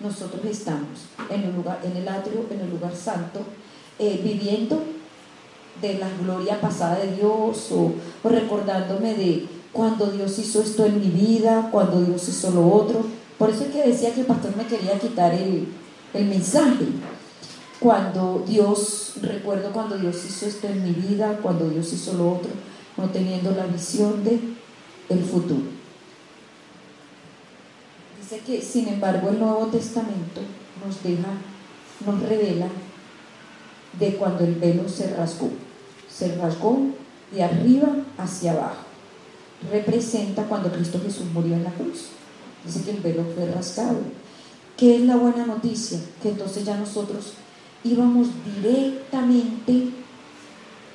nosotros, 0.00 0.44
estamos? 0.44 1.06
¿En 1.28 1.42
el, 1.42 1.54
lugar, 1.54 1.80
en 1.82 1.96
el 1.96 2.08
atrio, 2.08 2.46
en 2.50 2.60
el 2.60 2.70
lugar 2.70 2.94
santo, 2.94 3.40
eh, 3.98 4.20
viviendo 4.22 4.80
de 5.82 5.98
la 5.98 6.08
gloria 6.22 6.60
pasada 6.60 6.98
de 7.00 7.16
Dios 7.16 7.68
o, 7.72 7.92
recordándome 8.28 9.14
de 9.14 9.48
cuando 9.72 10.06
Dios 10.06 10.38
hizo 10.38 10.62
esto 10.62 10.86
en 10.86 11.00
mi 11.00 11.10
vida, 11.10 11.68
cuando 11.72 12.00
Dios 12.02 12.28
hizo 12.28 12.50
lo 12.52 12.72
otro? 12.72 13.04
Por 13.36 13.50
eso 13.50 13.64
es 13.64 13.70
que 13.70 13.82
decía 13.82 14.14
que 14.14 14.20
el 14.20 14.26
pastor 14.26 14.56
me 14.56 14.66
quería 14.66 14.98
quitar 14.98 15.34
el, 15.34 15.68
el 16.14 16.24
mensaje 16.26 16.86
cuando 17.80 18.44
Dios, 18.46 19.14
recuerdo 19.22 19.70
cuando 19.72 19.96
Dios 19.96 20.24
hizo 20.24 20.46
esto 20.46 20.66
en 20.68 20.84
mi 20.84 20.90
vida, 20.90 21.38
cuando 21.42 21.68
Dios 21.68 21.92
hizo 21.92 22.12
lo 22.14 22.32
otro, 22.32 22.50
no 22.96 23.08
teniendo 23.10 23.52
la 23.52 23.66
visión 23.66 24.24
de 24.24 24.57
el 25.08 25.24
futuro. 25.24 25.62
Dice 28.20 28.40
que, 28.44 28.62
sin 28.62 28.88
embargo, 28.88 29.30
el 29.30 29.38
Nuevo 29.38 29.66
Testamento 29.66 30.40
nos 30.84 31.02
deja, 31.02 31.28
nos 32.04 32.22
revela 32.28 32.68
de 33.98 34.14
cuando 34.16 34.44
el 34.44 34.54
velo 34.54 34.88
se 34.88 35.14
rasgó. 35.14 35.50
Se 36.10 36.36
rasgó 36.36 36.78
de 37.32 37.42
arriba 37.42 37.88
hacia 38.16 38.52
abajo. 38.52 38.84
Representa 39.70 40.44
cuando 40.44 40.70
Cristo 40.70 41.00
Jesús 41.02 41.26
murió 41.32 41.54
en 41.54 41.64
la 41.64 41.72
cruz. 41.72 42.08
Dice 42.64 42.82
que 42.82 42.90
el 42.92 43.00
velo 43.00 43.24
fue 43.34 43.50
rasgado. 43.50 43.98
¿Qué 44.76 44.96
es 44.96 45.02
la 45.02 45.16
buena 45.16 45.46
noticia? 45.46 45.98
Que 46.22 46.30
entonces 46.30 46.64
ya 46.64 46.76
nosotros 46.76 47.32
íbamos 47.82 48.28
directamente 48.44 49.90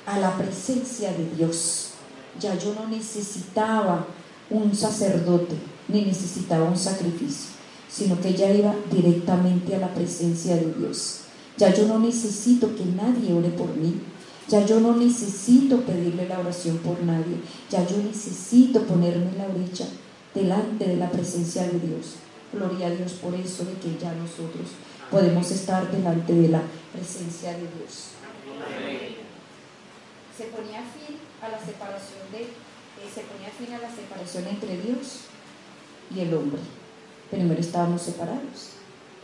a 0.06 0.18
la 0.18 0.36
presencia 0.36 1.12
de 1.12 1.28
Dios. 1.36 1.93
Ya 2.40 2.58
yo 2.58 2.74
no 2.74 2.88
necesitaba 2.88 4.06
un 4.50 4.74
sacerdote, 4.74 5.54
ni 5.88 6.02
necesitaba 6.02 6.64
un 6.64 6.76
sacrificio, 6.76 7.50
sino 7.88 8.20
que 8.20 8.34
ya 8.34 8.52
iba 8.52 8.74
directamente 8.90 9.76
a 9.76 9.80
la 9.80 9.94
presencia 9.94 10.56
de 10.56 10.72
Dios. 10.72 11.20
Ya 11.56 11.72
yo 11.72 11.86
no 11.86 11.98
necesito 11.98 12.74
que 12.74 12.84
nadie 12.84 13.32
ore 13.32 13.50
por 13.50 13.76
mí. 13.76 14.00
Ya 14.48 14.66
yo 14.66 14.80
no 14.80 14.96
necesito 14.96 15.80
pedirle 15.82 16.28
la 16.28 16.40
oración 16.40 16.78
por 16.78 17.02
nadie. 17.02 17.36
Ya 17.70 17.86
yo 17.86 17.96
necesito 17.98 18.82
ponerme 18.82 19.30
en 19.30 19.38
la 19.38 19.48
brecha 19.48 19.86
delante 20.34 20.86
de 20.86 20.96
la 20.96 21.10
presencia 21.10 21.62
de 21.62 21.78
Dios. 21.78 22.16
Gloria 22.52 22.88
a 22.88 22.90
Dios 22.90 23.12
por 23.12 23.34
eso 23.34 23.64
de 23.64 23.72
que 23.74 23.98
ya 23.98 24.12
nosotros 24.14 24.68
podemos 25.10 25.50
estar 25.50 25.90
delante 25.90 26.32
de 26.32 26.48
la 26.48 26.62
presencia 26.92 27.52
de 27.52 27.60
Dios. 27.60 28.14
Se 30.36 30.44
ponía 30.44 30.80
fin 30.80 31.16
a 31.42 31.48
la 31.48 31.58
separación 31.58 32.30
de 32.32 32.42
eh, 32.42 33.10
se 33.12 33.22
ponía 33.22 33.50
fin 33.50 33.74
a 33.74 33.78
la 33.78 33.94
separación 33.94 34.46
entre 34.46 34.76
Dios 34.80 35.20
y 36.14 36.20
el 36.20 36.34
hombre. 36.34 36.60
Primero 37.30 37.60
estábamos 37.60 38.02
separados 38.02 38.70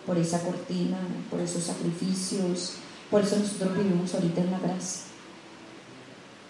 por 0.06 0.18
esa 0.18 0.40
cortina, 0.42 0.98
por 1.30 1.40
esos 1.40 1.64
sacrificios, 1.64 2.74
por 3.10 3.22
eso 3.22 3.36
nosotros 3.36 3.76
vivimos 3.76 4.14
ahorita 4.14 4.40
en 4.40 4.50
la 4.50 4.58
gracia. 4.58 5.02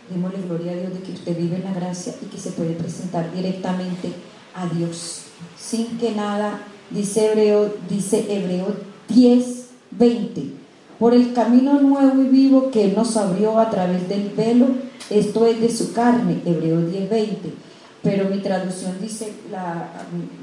Démosle 0.08 0.42
gloria 0.42 0.72
a 0.72 0.76
Dios 0.76 0.94
de 0.94 1.00
que 1.00 1.12
usted 1.12 1.36
vive 1.36 1.56
en 1.56 1.64
la 1.64 1.74
gracia 1.74 2.14
y 2.20 2.26
que 2.26 2.38
se 2.38 2.52
puede 2.52 2.74
presentar 2.74 3.32
directamente 3.32 4.12
a 4.54 4.66
Dios 4.66 5.24
sin 5.58 5.98
que 5.98 6.12
nada, 6.12 6.62
dice 6.90 7.30
Hebreo, 7.30 7.74
dice 7.88 8.26
Hebreo 8.28 8.76
10, 9.08 9.66
20. 9.92 10.59
Por 11.00 11.14
el 11.14 11.32
camino 11.32 11.80
nuevo 11.80 12.22
y 12.22 12.28
vivo 12.28 12.70
que 12.70 12.84
Él 12.84 12.94
nos 12.94 13.16
abrió 13.16 13.58
a 13.58 13.70
través 13.70 14.06
del 14.06 14.28
velo, 14.36 14.66
esto 15.08 15.46
es 15.46 15.58
de 15.58 15.74
su 15.74 15.94
carne, 15.94 16.42
Hebreo 16.44 16.82
10, 16.82 17.08
20. 17.08 17.54
Pero 18.02 18.28
mi 18.28 18.40
traducción 18.40 18.98
dice, 19.00 19.32
la, 19.50 19.88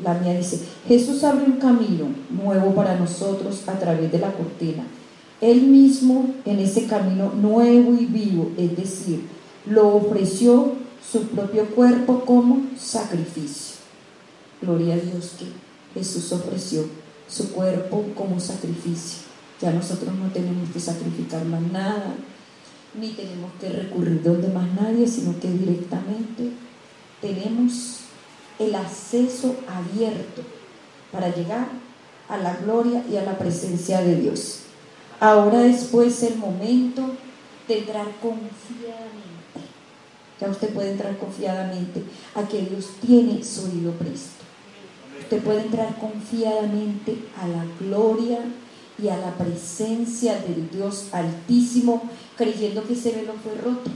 la 0.04 0.16
mía 0.16 0.34
dice, 0.36 0.60
Jesús 0.88 1.24
abre 1.24 1.46
un 1.46 1.58
camino 1.58 2.08
nuevo 2.32 2.74
para 2.74 2.96
nosotros 2.96 3.68
a 3.68 3.74
través 3.74 4.12
de 4.12 4.18
la 4.18 4.32
cortina. 4.32 4.84
Él 5.42 5.62
mismo 5.62 6.32
en 6.44 6.58
ese 6.58 6.88
camino 6.88 7.32
nuevo 7.40 7.94
y 7.94 8.08
vivo, 8.08 8.50
es 8.58 8.76
decir, 8.76 9.28
lo 9.68 9.96
ofreció 9.96 10.74
su 11.12 11.28
propio 11.28 11.68
cuerpo 11.68 12.22
como 12.26 12.64
sacrificio. 12.76 13.76
Gloria 14.60 14.96
a 14.96 14.98
Dios 14.98 15.36
que 15.38 15.46
Jesús 16.00 16.32
ofreció 16.32 16.84
su 17.28 17.52
cuerpo 17.52 18.04
como 18.16 18.40
sacrificio. 18.40 19.37
Ya 19.62 19.72
nosotros 19.72 20.14
no 20.16 20.30
tenemos 20.32 20.70
que 20.70 20.80
sacrificar 20.80 21.44
más 21.46 21.62
nada, 21.72 22.14
ni 23.00 23.10
tenemos 23.10 23.52
que 23.60 23.70
recurrir 23.70 24.22
donde 24.24 24.50
más 24.50 24.72
nadie, 24.80 25.08
sino 25.08 25.40
que 25.40 25.50
directamente 25.50 26.52
tenemos 27.22 28.02
el 28.60 28.76
acceso 28.76 29.56
abierto 29.68 30.44
para 31.12 31.34
llegar 31.34 31.68
a 32.30 32.38
la 32.38 32.56
gloria 32.58 33.04
y 33.12 33.18
a 33.18 33.24
la 33.24 33.38
presencia 33.38 34.02
de 34.02 34.16
Dios. 34.18 34.62
Ahora 35.20 35.60
después 35.60 36.22
el 36.24 36.38
momento 36.38 37.16
de 37.68 37.80
entrar 37.80 38.06
confiadamente. 38.22 39.28
Ya 40.40 40.50
usted 40.50 40.70
puede 40.70 40.92
entrar 40.92 41.18
confiadamente 41.18 42.04
a 42.36 42.44
que 42.48 42.62
Dios 42.62 42.92
tiene 43.02 43.44
su 43.44 43.66
oído 43.66 43.92
presto. 43.94 44.44
Usted 45.20 45.42
puede 45.42 45.62
entrar 45.62 45.98
confiadamente 45.98 47.18
a 47.42 47.48
la 47.48 47.66
gloria 47.80 48.40
y 49.02 49.10
a 49.10 49.18
la 49.18 49.38
presencia 49.38 50.40
del 50.40 50.70
Dios 50.72 51.08
Altísimo, 51.12 52.02
creyendo 52.36 52.84
que 52.84 52.94
ese 52.94 53.12
velo 53.12 53.34
fue 53.44 53.54
roto, 53.62 53.92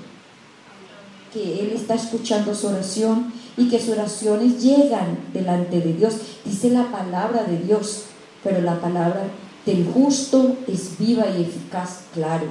que 1.34 1.62
Él 1.62 1.72
está 1.74 1.96
escuchando 1.96 2.54
su 2.54 2.68
oración 2.68 3.34
y 3.58 3.70
que 3.70 3.80
sus 3.80 3.90
oraciones 3.90 4.62
llegan 4.62 5.18
delante 5.34 5.80
de 5.80 5.94
Dios. 5.94 6.16
Dice 6.46 6.70
la 6.70 6.92
palabra 6.92 7.44
de 7.44 7.58
Dios, 7.58 8.04
pero 8.44 8.62
la 8.62 8.80
palabra 8.80 9.24
del 9.66 9.86
justo 9.86 10.58
es 10.68 10.98
viva 10.98 11.26
y 11.30 11.44
eficaz, 11.44 12.02
claro. 12.14 12.46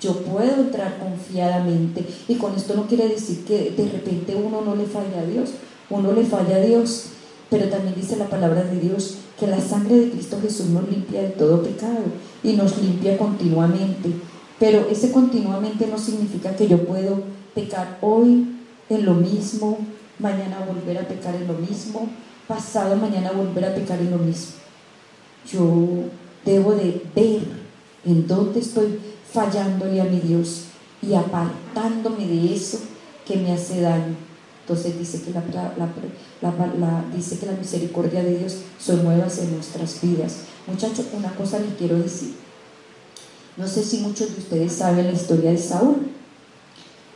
Yo 0.00 0.12
puedo 0.18 0.56
entrar 0.56 0.98
confiadamente 0.98 2.04
y 2.28 2.34
con 2.34 2.54
esto 2.54 2.74
no 2.74 2.86
quiere 2.86 3.08
decir 3.08 3.44
que 3.44 3.70
de 3.70 3.90
repente 3.90 4.34
uno 4.34 4.60
no 4.60 4.76
le 4.76 4.84
falla 4.84 5.20
a 5.20 5.26
Dios, 5.26 5.50
uno 5.88 6.12
le 6.12 6.24
falla 6.24 6.56
a 6.56 6.60
Dios, 6.60 7.06
pero 7.50 7.68
también 7.68 7.94
dice 7.94 8.16
la 8.16 8.28
palabra 8.28 8.64
de 8.64 8.80
Dios 8.80 9.18
que 9.38 9.46
la 9.46 9.60
sangre 9.60 9.96
de 9.96 10.10
Cristo 10.10 10.38
Jesús 10.42 10.66
nos 10.66 10.88
limpia 10.88 11.22
de 11.22 11.28
todo 11.28 11.62
pecado 11.62 12.04
y 12.42 12.54
nos 12.54 12.78
limpia 12.78 13.16
continuamente. 13.16 14.10
Pero 14.58 14.86
ese 14.90 15.12
continuamente 15.12 15.86
no 15.86 15.98
significa 15.98 16.56
que 16.56 16.66
yo 16.66 16.84
puedo 16.84 17.22
pecar 17.54 17.98
hoy 18.00 18.56
en 18.88 19.04
lo 19.04 19.14
mismo, 19.14 19.78
mañana 20.18 20.66
volver 20.66 20.98
a 20.98 21.08
pecar 21.08 21.34
en 21.34 21.46
lo 21.46 21.54
mismo, 21.54 22.08
pasado 22.48 22.96
mañana 22.96 23.32
volver 23.32 23.64
a 23.64 23.74
pecar 23.74 24.00
en 24.00 24.10
lo 24.10 24.18
mismo. 24.18 24.54
Yo 25.50 26.04
debo 26.44 26.72
de 26.72 27.02
ver 27.14 27.42
en 28.04 28.26
dónde 28.26 28.60
estoy 28.60 28.98
fallándole 29.32 30.00
a 30.00 30.04
mi 30.04 30.20
Dios 30.20 30.64
y 31.02 31.14
apartándome 31.14 32.26
de 32.26 32.54
eso 32.54 32.78
que 33.26 33.36
me 33.36 33.52
hace 33.52 33.80
daño. 33.80 34.25
Entonces 34.68 34.98
dice 34.98 35.22
que 35.22 35.30
la, 35.30 37.04
dice 37.14 37.38
que 37.38 37.46
la 37.46 37.52
misericordia 37.52 38.24
de 38.24 38.38
Dios 38.38 38.56
son 38.80 39.04
nuevas 39.04 39.38
en 39.38 39.54
nuestras 39.54 40.00
vidas. 40.00 40.38
Muchachos, 40.66 41.06
una 41.16 41.32
cosa 41.36 41.60
les 41.60 41.74
quiero 41.78 41.96
decir. 42.00 42.34
No 43.56 43.68
sé 43.68 43.84
si 43.84 43.98
muchos 43.98 44.34
de 44.34 44.40
ustedes 44.40 44.72
saben 44.72 45.06
la 45.06 45.12
historia 45.12 45.52
de 45.52 45.58
Saúl. 45.58 46.08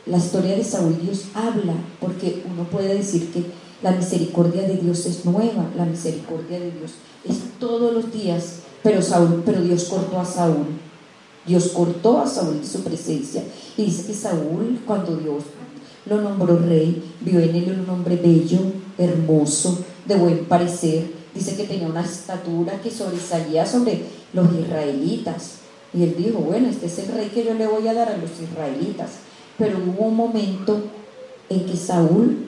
La 0.05 0.17
historia 0.17 0.55
de 0.55 0.63
Saúl 0.63 0.97
Dios 1.01 1.25
habla, 1.33 1.73
porque 1.99 2.41
uno 2.49 2.63
puede 2.69 2.95
decir 2.95 3.33
que 3.33 3.43
la 3.83 3.91
misericordia 3.91 4.61
de 4.61 4.77
Dios 4.77 5.05
es 5.05 5.25
nueva, 5.25 5.65
la 5.75 5.85
misericordia 5.85 6.57
de 6.57 6.71
Dios 6.71 6.93
es 7.27 7.37
todos 7.59 7.93
los 7.93 8.13
días, 8.13 8.59
pero, 8.81 9.01
Saúl, 9.01 9.43
pero 9.45 9.61
Dios 9.61 9.83
cortó 9.83 10.21
a 10.21 10.25
Saúl. 10.25 10.67
Dios 11.45 11.67
cortó 11.69 12.19
a 12.19 12.27
Saúl 12.27 12.61
de 12.61 12.67
su 12.67 12.81
presencia. 12.81 13.43
Y 13.75 13.83
dice 13.83 14.07
que 14.07 14.13
Saúl, 14.13 14.79
cuando 14.87 15.17
Dios 15.17 15.43
lo 16.05 16.21
nombró 16.21 16.57
rey, 16.57 17.03
vio 17.21 17.39
en 17.39 17.55
él 17.55 17.79
un 17.83 17.89
hombre 17.89 18.15
bello, 18.15 18.59
hermoso, 18.97 19.83
de 20.05 20.15
buen 20.15 20.45
parecer. 20.45 21.11
Dice 21.33 21.55
que 21.55 21.63
tenía 21.63 21.87
una 21.87 22.03
estatura 22.03 22.81
que 22.81 22.89
sobresalía 22.89 23.65
sobre 23.65 24.01
los 24.33 24.47
israelitas. 24.53 25.59
Y 25.93 26.03
él 26.03 26.15
dijo, 26.17 26.39
bueno, 26.39 26.69
este 26.69 26.87
es 26.87 26.99
el 26.99 27.09
rey 27.09 27.29
que 27.33 27.43
yo 27.43 27.53
le 27.53 27.67
voy 27.67 27.87
a 27.87 27.93
dar 27.93 28.09
a 28.09 28.17
los 28.17 28.31
israelitas. 28.41 29.11
Pero 29.57 29.77
hubo 29.77 30.07
un 30.07 30.15
momento 30.15 30.81
en 31.49 31.65
que 31.65 31.77
Saúl, 31.77 32.47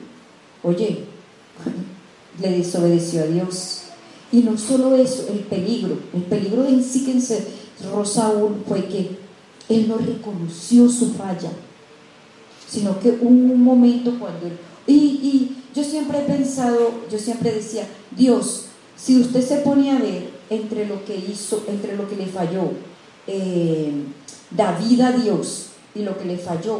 oye, 0.62 1.04
le 2.40 2.50
desobedeció 2.50 3.22
a 3.22 3.26
Dios. 3.26 3.82
Y 4.32 4.42
no 4.42 4.58
solo 4.58 4.96
eso, 4.96 5.28
el 5.28 5.40
peligro, 5.40 5.96
el 6.12 6.22
peligro 6.22 6.66
en 6.66 6.82
sí 6.82 7.04
que 7.04 7.12
encerró 7.12 8.04
Saúl 8.04 8.64
fue 8.66 8.86
que 8.86 9.16
él 9.68 9.88
no 9.88 9.96
reconoció 9.98 10.88
su 10.88 11.12
falla 11.12 11.50
sino 12.74 12.98
que 12.98 13.10
un 13.20 13.62
momento 13.62 14.18
cuando 14.18 14.46
él... 14.46 14.58
Y, 14.86 15.50
yo 15.74 15.82
siempre 15.82 16.18
he 16.18 16.22
pensado, 16.22 16.92
yo 17.10 17.18
siempre 17.18 17.52
decía, 17.52 17.84
Dios, 18.16 18.66
si 18.96 19.20
usted 19.20 19.44
se 19.44 19.56
pone 19.56 19.90
a 19.90 19.98
ver 19.98 20.30
entre 20.48 20.86
lo 20.86 21.04
que 21.04 21.16
hizo, 21.16 21.64
entre 21.66 21.96
lo 21.96 22.08
que 22.08 22.14
le 22.14 22.26
falló 22.26 22.70
eh, 23.26 23.92
David 24.52 25.00
a 25.00 25.10
Dios 25.10 25.70
y 25.96 26.02
lo 26.02 26.16
que 26.16 26.26
le 26.26 26.38
falló 26.38 26.78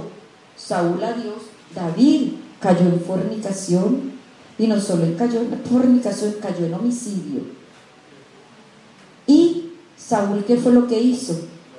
Saúl 0.56 1.02
a 1.02 1.12
Dios, 1.12 1.34
David 1.74 2.34
cayó 2.60 2.82
en 2.82 3.00
fornicación 3.00 4.12
y 4.58 4.68
no 4.68 4.80
solo 4.80 5.02
él 5.02 5.16
cayó 5.18 5.40
en 5.40 5.60
fornicación, 5.68 6.36
cayó 6.40 6.66
en 6.66 6.74
homicidio. 6.74 7.42
Y 9.26 9.72
Saúl, 9.96 10.44
¿qué 10.44 10.56
fue 10.56 10.72
lo 10.72 10.86
que 10.86 11.00
hizo? 11.00 11.34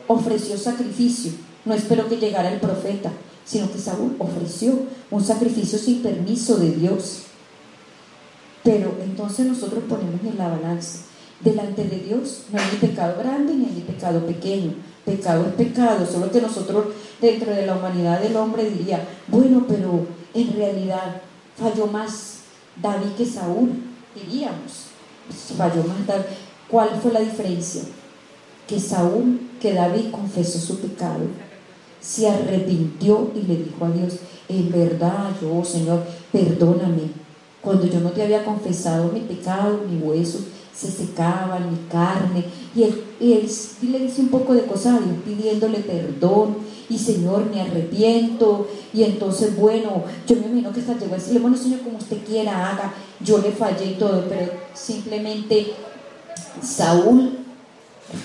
Ofreció 0.07 0.57
sacrificio, 0.57 1.31
no 1.63 1.73
esperó 1.73 2.09
que 2.09 2.17
llegara 2.17 2.51
el 2.51 2.59
profeta, 2.59 3.13
sino 3.45 3.71
que 3.71 3.77
Saúl 3.77 4.15
ofreció 4.19 4.73
un 5.11 5.23
sacrificio 5.23 5.77
sin 5.77 6.01
permiso 6.01 6.57
de 6.57 6.71
Dios. 6.71 7.23
Pero 8.63 8.97
entonces 9.01 9.45
nosotros 9.45 9.83
ponemos 9.87 10.21
en 10.23 10.37
la 10.37 10.49
balanza. 10.49 10.99
Delante 11.39 11.83
de 11.83 11.99
Dios 11.99 12.45
no 12.51 12.59
hay 12.59 12.65
ni 12.71 12.87
pecado 12.87 13.19
grande 13.19 13.53
ni 13.53 13.65
hay 13.65 13.81
pecado 13.81 14.25
pequeño. 14.25 14.73
Pecado 15.05 15.45
es 15.45 15.53
pecado, 15.53 16.05
solo 16.05 16.31
que 16.31 16.41
nosotros 16.41 16.85
dentro 17.21 17.53
de 17.53 17.67
la 17.67 17.75
humanidad 17.75 18.19
del 18.21 18.35
hombre 18.35 18.67
diría, 18.71 19.07
bueno, 19.27 19.65
pero 19.67 20.07
en 20.33 20.53
realidad 20.53 21.21
falló 21.55 21.85
más 21.85 22.39
David 22.81 23.11
que 23.15 23.25
Saúl, 23.25 23.69
diríamos. 24.15 24.87
Falló 25.55 25.83
más 25.83 26.07
David. 26.07 26.25
¿Cuál 26.67 26.89
fue 26.99 27.11
la 27.11 27.19
diferencia? 27.19 27.83
Que 28.67 28.79
Saúl, 28.79 29.41
que 29.61 29.73
David 29.73 30.09
confesó 30.09 30.57
su 30.57 30.79
pecado 30.79 31.25
se 32.05 32.29
arrepintió 32.29 33.31
y 33.35 33.41
le 33.47 33.57
dijo 33.57 33.85
a 33.85 33.89
Dios, 33.89 34.15
en 34.47 34.71
verdad 34.71 35.31
yo, 35.41 35.63
Señor, 35.65 36.03
perdóname. 36.31 37.25
Cuando 37.61 37.87
yo 37.87 37.99
no 37.99 38.11
te 38.11 38.21
había 38.21 38.45
confesado 38.45 39.11
mi 39.11 39.21
pecado, 39.21 39.81
mi 39.89 39.97
hueso 39.97 40.39
se 40.75 40.91
secaba, 40.91 41.59
mi 41.59 41.87
carne. 41.89 42.45
Y 42.75 42.83
él, 42.83 43.49
le 43.81 43.99
dice 43.99 44.21
un 44.21 44.27
poco 44.27 44.53
de 44.53 44.65
cosas 44.65 44.97
a 44.97 44.99
Dios 44.99 45.17
pidiéndole 45.25 45.79
perdón. 45.79 46.57
Y 46.89 46.99
Señor, 46.99 47.49
me 47.49 47.61
arrepiento. 47.61 48.67
Y 48.93 49.03
entonces, 49.03 49.57
bueno, 49.57 50.03
yo 50.27 50.35
me 50.35 50.45
imagino 50.45 50.73
que 50.73 50.81
hasta 50.81 50.99
llegó 50.99 51.13
a 51.13 51.17
decirle, 51.17 51.39
bueno, 51.39 51.57
Señor, 51.57 51.79
como 51.79 51.97
usted 51.97 52.23
quiera, 52.23 52.69
haga. 52.69 52.93
Yo 53.21 53.39
le 53.39 53.51
fallé 53.51 53.85
y 53.91 53.93
todo, 53.95 54.25
pero 54.29 54.51
simplemente 54.75 55.73
Saúl 56.61 57.39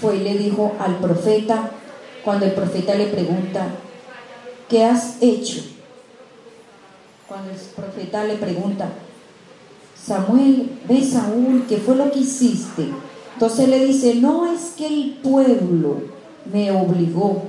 fue 0.00 0.16
y 0.16 0.24
le 0.24 0.36
dijo 0.36 0.72
al 0.78 0.98
profeta, 0.98 1.70
cuando 2.24 2.46
el 2.46 2.52
profeta 2.52 2.94
le 2.94 3.06
pregunta, 3.06 3.66
¿qué 4.68 4.84
has 4.84 5.16
hecho? 5.20 5.62
Cuando 7.26 7.50
el 7.50 7.56
profeta 7.56 8.24
le 8.24 8.34
pregunta, 8.34 8.90
Samuel, 9.96 10.80
ve 10.88 11.04
Saúl, 11.04 11.64
¿qué 11.68 11.76
fue 11.76 11.96
lo 11.96 12.10
que 12.10 12.20
hiciste? 12.20 12.88
Entonces 13.34 13.68
le 13.68 13.84
dice, 13.84 14.16
no 14.16 14.52
es 14.52 14.72
que 14.76 14.86
el 14.86 15.18
pueblo 15.22 16.02
me 16.52 16.70
obligó 16.70 17.44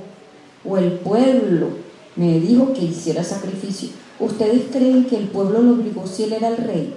o 0.64 0.76
el 0.78 0.92
pueblo 0.92 1.70
me 2.16 2.40
dijo 2.40 2.72
que 2.72 2.84
hiciera 2.84 3.24
sacrificio. 3.24 3.90
¿Ustedes 4.20 4.66
creen 4.70 5.06
que 5.06 5.16
el 5.16 5.28
pueblo 5.28 5.60
lo 5.60 5.72
obligó 5.72 6.06
si 6.06 6.24
él 6.24 6.34
era 6.34 6.48
el 6.48 6.56
rey? 6.58 6.94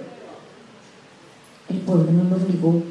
El 1.68 1.78
pueblo 1.78 2.12
no 2.12 2.24
lo 2.24 2.36
obligó. 2.36 2.82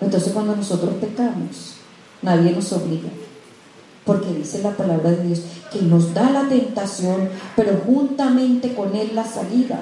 Entonces 0.00 0.32
cuando 0.32 0.56
nosotros 0.56 0.94
pecamos, 0.94 1.74
nadie 2.22 2.52
nos 2.52 2.72
obliga 2.72 3.10
porque 4.10 4.34
dice 4.34 4.60
la 4.60 4.72
palabra 4.72 5.12
de 5.12 5.22
Dios 5.22 5.42
que 5.72 5.82
nos 5.82 6.12
da 6.12 6.30
la 6.30 6.48
tentación, 6.48 7.28
pero 7.54 7.80
juntamente 7.86 8.74
con 8.74 8.96
él 8.96 9.12
la 9.14 9.24
salida. 9.24 9.78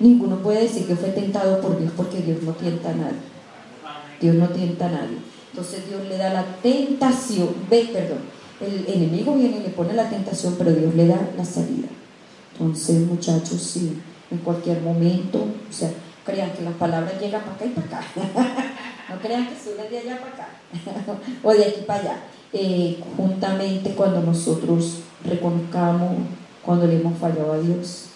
Ninguno 0.00 0.38
puede 0.38 0.62
decir 0.62 0.88
que 0.88 0.96
fue 0.96 1.10
tentado 1.10 1.60
por 1.60 1.78
Dios 1.78 1.92
porque 1.96 2.18
Dios 2.18 2.42
no 2.42 2.50
tienta 2.54 2.90
a 2.90 2.94
nadie. 2.94 3.20
Dios 4.20 4.34
no 4.34 4.48
tienta 4.48 4.86
a 4.86 4.90
nadie. 4.90 5.18
Entonces 5.52 5.86
Dios 5.88 6.00
le 6.08 6.18
da 6.18 6.32
la 6.32 6.44
tentación, 6.60 7.50
ve, 7.70 7.90
perdón, 7.92 8.18
el 8.60 8.92
enemigo 8.92 9.36
viene 9.36 9.58
y 9.58 9.62
le 9.62 9.68
pone 9.68 9.94
la 9.94 10.10
tentación, 10.10 10.56
pero 10.58 10.72
Dios 10.72 10.92
le 10.96 11.06
da 11.06 11.30
la 11.36 11.44
salida. 11.44 11.86
Entonces, 12.54 13.06
muchachos, 13.06 13.62
sí, 13.62 14.02
en 14.32 14.38
cualquier 14.38 14.80
momento, 14.80 15.38
o 15.38 15.72
sea, 15.72 15.92
crean 16.24 16.50
que 16.54 16.62
la 16.62 16.72
palabra 16.72 17.16
llega 17.20 17.38
para 17.38 17.52
acá 17.52 17.66
y 17.66 17.68
para 17.68 17.86
acá. 17.86 18.00
no 19.10 19.20
crean 19.20 19.46
que 19.46 19.54
sube 19.54 19.88
de 19.88 19.98
allá 19.98 20.18
para 20.18 20.32
acá 20.32 20.48
o 21.44 21.52
de 21.52 21.64
aquí 21.66 21.82
para 21.86 22.00
allá. 22.00 22.22
Eh, 22.58 22.98
juntamente 23.18 23.94
cuando 23.94 24.22
nosotros 24.22 25.00
reconozcamos 25.22 26.16
cuando 26.64 26.86
le 26.86 26.96
hemos 26.96 27.18
fallado 27.18 27.52
a 27.52 27.58
Dios. 27.58 28.06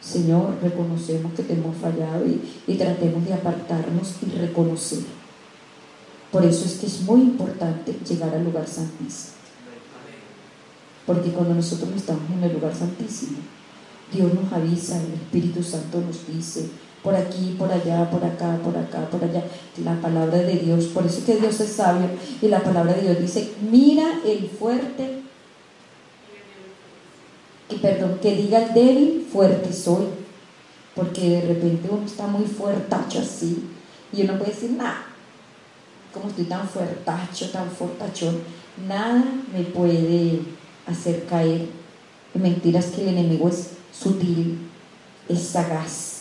Señor, 0.00 0.58
reconocemos 0.62 1.32
que 1.34 1.42
te 1.42 1.54
hemos 1.54 1.76
fallado 1.76 2.24
y, 2.24 2.40
y 2.68 2.76
tratemos 2.76 3.24
de 3.24 3.34
apartarnos 3.34 4.14
y 4.22 4.38
reconocer. 4.38 5.00
Por 6.30 6.44
eso 6.44 6.64
es 6.64 6.74
que 6.74 6.86
es 6.86 7.00
muy 7.00 7.22
importante 7.22 7.96
llegar 8.08 8.32
al 8.32 8.44
lugar 8.44 8.68
santísimo. 8.68 9.34
Porque 11.04 11.30
cuando 11.30 11.54
nosotros 11.54 11.90
estamos 11.96 12.30
en 12.30 12.44
el 12.44 12.52
lugar 12.52 12.72
santísimo, 12.72 13.38
Dios 14.12 14.32
nos 14.32 14.52
avisa, 14.52 15.00
el 15.02 15.14
Espíritu 15.14 15.60
Santo 15.60 16.00
nos 16.00 16.24
dice, 16.28 16.68
por 17.04 17.14
aquí, 17.14 17.54
por 17.58 17.70
allá, 17.70 18.10
por 18.10 18.24
acá, 18.24 18.58
por 18.64 18.74
acá, 18.76 19.06
por 19.10 19.22
allá. 19.22 19.44
La 19.84 20.00
palabra 20.00 20.38
de 20.38 20.56
Dios, 20.56 20.86
por 20.86 21.04
eso 21.04 21.18
es 21.18 21.24
que 21.24 21.36
Dios 21.36 21.60
es 21.60 21.72
sabio 21.72 22.08
y 22.40 22.48
la 22.48 22.60
palabra 22.60 22.94
de 22.94 23.02
Dios 23.02 23.20
dice, 23.20 23.52
mira 23.70 24.20
el 24.24 24.48
fuerte, 24.48 25.20
que 27.68 27.76
perdón, 27.76 28.18
que 28.22 28.34
diga 28.34 28.64
el 28.64 28.72
débil, 28.72 29.28
fuerte 29.30 29.70
soy. 29.70 30.06
Porque 30.94 31.28
de 31.28 31.40
repente 31.42 31.88
uno 31.90 32.06
está 32.06 32.26
muy 32.26 32.46
fuertacho 32.46 33.18
así 33.18 33.68
y 34.10 34.22
uno 34.22 34.38
puede 34.38 34.52
decir, 34.52 34.70
nada, 34.70 35.04
como 36.12 36.28
estoy 36.28 36.44
tan 36.44 36.66
fuertacho, 36.66 37.50
tan 37.50 37.68
fortachón, 37.70 38.38
nada 38.88 39.24
me 39.52 39.64
puede 39.64 40.40
hacer 40.86 41.26
caer. 41.26 41.66
Mentiras 42.32 42.86
que 42.86 43.02
el 43.02 43.08
enemigo 43.08 43.48
es 43.48 43.72
sutil, 43.92 44.58
es 45.28 45.42
sagaz 45.42 46.13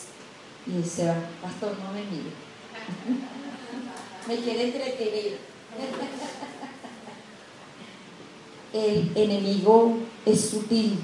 y 0.65 0.87
se 0.87 1.05
va, 1.05 1.15
pastor, 1.41 1.75
no 1.83 1.91
me 1.91 2.05
mire. 2.05 2.31
me 4.27 4.35
quiere 4.37 4.65
entretener. 4.65 5.37
El 8.71 9.11
enemigo 9.15 9.97
es 10.25 10.49
sutil 10.49 10.97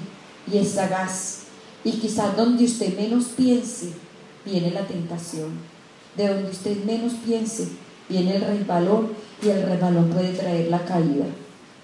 y 0.50 0.58
es 0.58 0.70
sagaz. 0.72 1.42
Y 1.84 1.92
quizás 1.92 2.36
donde 2.36 2.64
usted 2.64 2.96
menos 2.96 3.26
piense, 3.36 3.92
viene 4.44 4.70
la 4.70 4.86
tentación. 4.86 5.58
De 6.16 6.28
donde 6.28 6.50
usted 6.50 6.84
menos 6.84 7.12
piense, 7.24 7.68
viene 8.08 8.36
el 8.36 8.42
resbalón 8.42 9.12
y 9.42 9.48
el 9.48 9.62
resbalón 9.62 10.10
puede 10.10 10.32
traer 10.32 10.68
la 10.68 10.84
caída. 10.84 11.26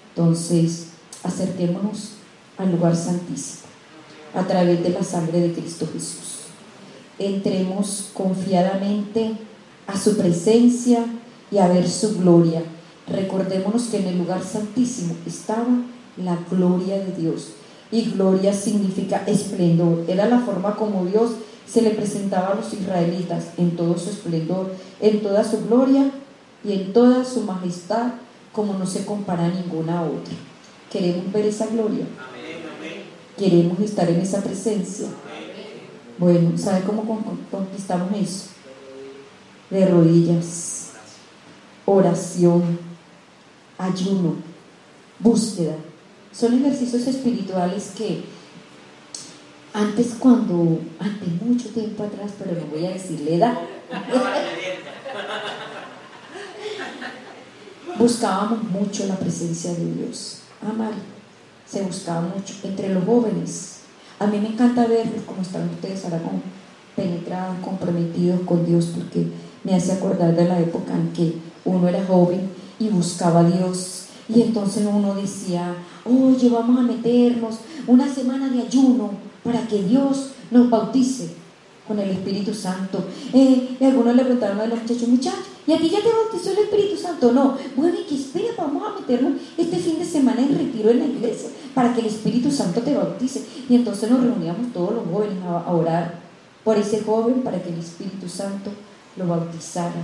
Entonces, 0.09 0.87
acerquémonos 1.23 2.13
al 2.57 2.71
lugar 2.71 2.95
santísimo 2.95 3.67
a 4.33 4.45
través 4.45 4.83
de 4.83 4.89
la 4.89 5.03
sangre 5.03 5.39
de 5.39 5.53
Cristo 5.53 5.87
Jesús 5.93 6.26
entremos 7.19 8.09
confiadamente 8.13 9.33
a 9.87 9.97
su 9.97 10.17
presencia 10.17 11.05
y 11.51 11.57
a 11.57 11.67
ver 11.67 11.89
su 11.89 12.17
gloria. 12.19 12.61
Recordémonos 13.07 13.83
que 13.83 13.97
en 13.97 14.07
el 14.07 14.17
lugar 14.17 14.43
santísimo 14.43 15.15
estaba 15.25 15.67
la 16.17 16.37
gloria 16.49 16.97
de 16.99 17.13
Dios. 17.13 17.51
Y 17.91 18.11
gloria 18.11 18.53
significa 18.53 19.23
esplendor. 19.25 20.03
Era 20.07 20.27
la 20.27 20.39
forma 20.39 20.75
como 20.75 21.05
Dios 21.05 21.31
se 21.65 21.81
le 21.81 21.91
presentaba 21.91 22.49
a 22.49 22.55
los 22.55 22.73
israelitas 22.73 23.45
en 23.57 23.75
todo 23.75 23.97
su 23.97 24.09
esplendor, 24.09 24.73
en 24.99 25.21
toda 25.21 25.43
su 25.43 25.65
gloria 25.65 26.11
y 26.63 26.73
en 26.73 26.93
toda 26.93 27.23
su 27.23 27.41
majestad, 27.41 28.13
como 28.51 28.73
no 28.73 28.85
se 28.85 29.05
compara 29.05 29.45
a 29.45 29.49
ninguna 29.49 30.01
otra. 30.01 30.33
Queremos 30.91 31.31
ver 31.31 31.45
esa 31.45 31.67
gloria. 31.67 32.05
Queremos 33.37 33.79
estar 33.79 34.09
en 34.09 34.19
esa 34.19 34.41
presencia. 34.41 35.07
Bueno, 36.17 36.57
¿sabe 36.57 36.83
cómo 36.83 37.05
conquistamos 37.51 38.11
eso? 38.15 38.47
De 39.69 39.85
rodillas, 39.85 40.93
oración, 41.85 42.79
ayuno, 43.77 44.37
búsqueda. 45.19 45.75
Son 46.31 46.55
ejercicios 46.55 47.05
espirituales 47.05 47.93
que 47.95 48.23
antes 49.73 50.15
cuando, 50.17 50.79
antes 50.99 51.41
mucho 51.41 51.69
tiempo 51.69 52.03
atrás, 52.03 52.31
pero 52.39 52.59
no 52.59 52.65
voy 52.65 52.87
a 52.87 52.93
decirle 52.93 53.35
edad, 53.35 53.59
buscábamos 57.99 58.63
mucho 58.63 59.05
la 59.05 59.17
presencia 59.17 59.71
de 59.73 59.93
Dios. 59.93 60.39
Amar, 60.67 60.93
se 61.67 61.83
buscaba 61.83 62.21
mucho 62.21 62.55
entre 62.63 62.89
los 62.89 63.05
jóvenes 63.05 63.76
a 64.19 64.27
mí 64.27 64.39
me 64.39 64.49
encanta 64.49 64.87
verlos 64.87 65.23
como 65.25 65.41
están 65.41 65.69
ustedes 65.69 66.03
ahora 66.05 66.21
con, 66.21 66.41
penetrados, 66.95 67.57
comprometidos 67.63 68.41
con 68.41 68.65
Dios, 68.65 68.91
porque 68.95 69.27
me 69.63 69.75
hace 69.75 69.91
acordar 69.91 70.35
de 70.35 70.47
la 70.47 70.59
época 70.59 70.93
en 70.93 71.13
que 71.13 71.37
uno 71.65 71.87
era 71.87 72.03
joven 72.05 72.49
y 72.79 72.89
buscaba 72.89 73.41
a 73.41 73.43
Dios. 73.43 74.05
Y 74.27 74.41
entonces 74.41 74.85
uno 74.91 75.13
decía, 75.13 75.75
oye, 76.03 76.49
vamos 76.49 76.79
a 76.79 76.81
meternos 76.81 77.59
una 77.85 78.11
semana 78.13 78.49
de 78.49 78.61
ayuno 78.61 79.11
para 79.43 79.67
que 79.67 79.83
Dios 79.83 80.31
nos 80.51 80.69
bautice 80.69 81.35
con 81.87 81.99
el 81.99 82.09
Espíritu 82.09 82.53
Santo. 82.53 83.05
Eh, 83.33 83.77
y 83.79 83.83
algunos 83.83 84.15
le 84.15 84.23
preguntaron 84.23 84.59
a 84.59 84.67
los 84.67 84.81
muchachos, 84.81 85.07
muchachos, 85.07 85.45
¿y 85.65 85.73
a 85.73 85.77
ti 85.77 85.89
ya 85.89 86.01
te 86.01 86.11
bautizó 86.11 86.51
el 86.51 86.59
Espíritu 86.59 86.97
Santo? 86.97 87.31
No. 87.31 87.57
Bueno, 87.75 87.97
¿y 87.99 88.03
qué 88.03 88.15
espera? 88.15 88.49
Vamos 88.57 88.83
a 88.85 88.99
meternos 88.99 89.33
este 89.57 89.77
fin 89.77 89.99
de 89.99 90.05
semana 90.05 90.41
en 90.41 90.57
retiro 90.57 90.89
en 90.89 90.99
la 90.99 91.05
iglesia 91.05 91.49
para 91.73 91.93
que 91.93 92.01
el 92.01 92.07
Espíritu 92.07 92.51
Santo 92.51 92.81
te 92.81 92.95
bautice. 92.95 93.45
Y 93.69 93.75
entonces 93.75 94.09
nos 94.09 94.21
reuníamos 94.21 94.73
todos 94.73 94.93
los 94.93 95.03
jóvenes 95.11 95.37
a, 95.43 95.71
orar 95.71 96.19
por 96.63 96.77
ese 96.77 97.01
joven 97.01 97.41
para 97.41 97.61
que 97.61 97.69
el 97.69 97.79
Espíritu 97.79 98.27
Santo 98.27 98.71
lo 99.15 99.27
bautizara. 99.27 100.01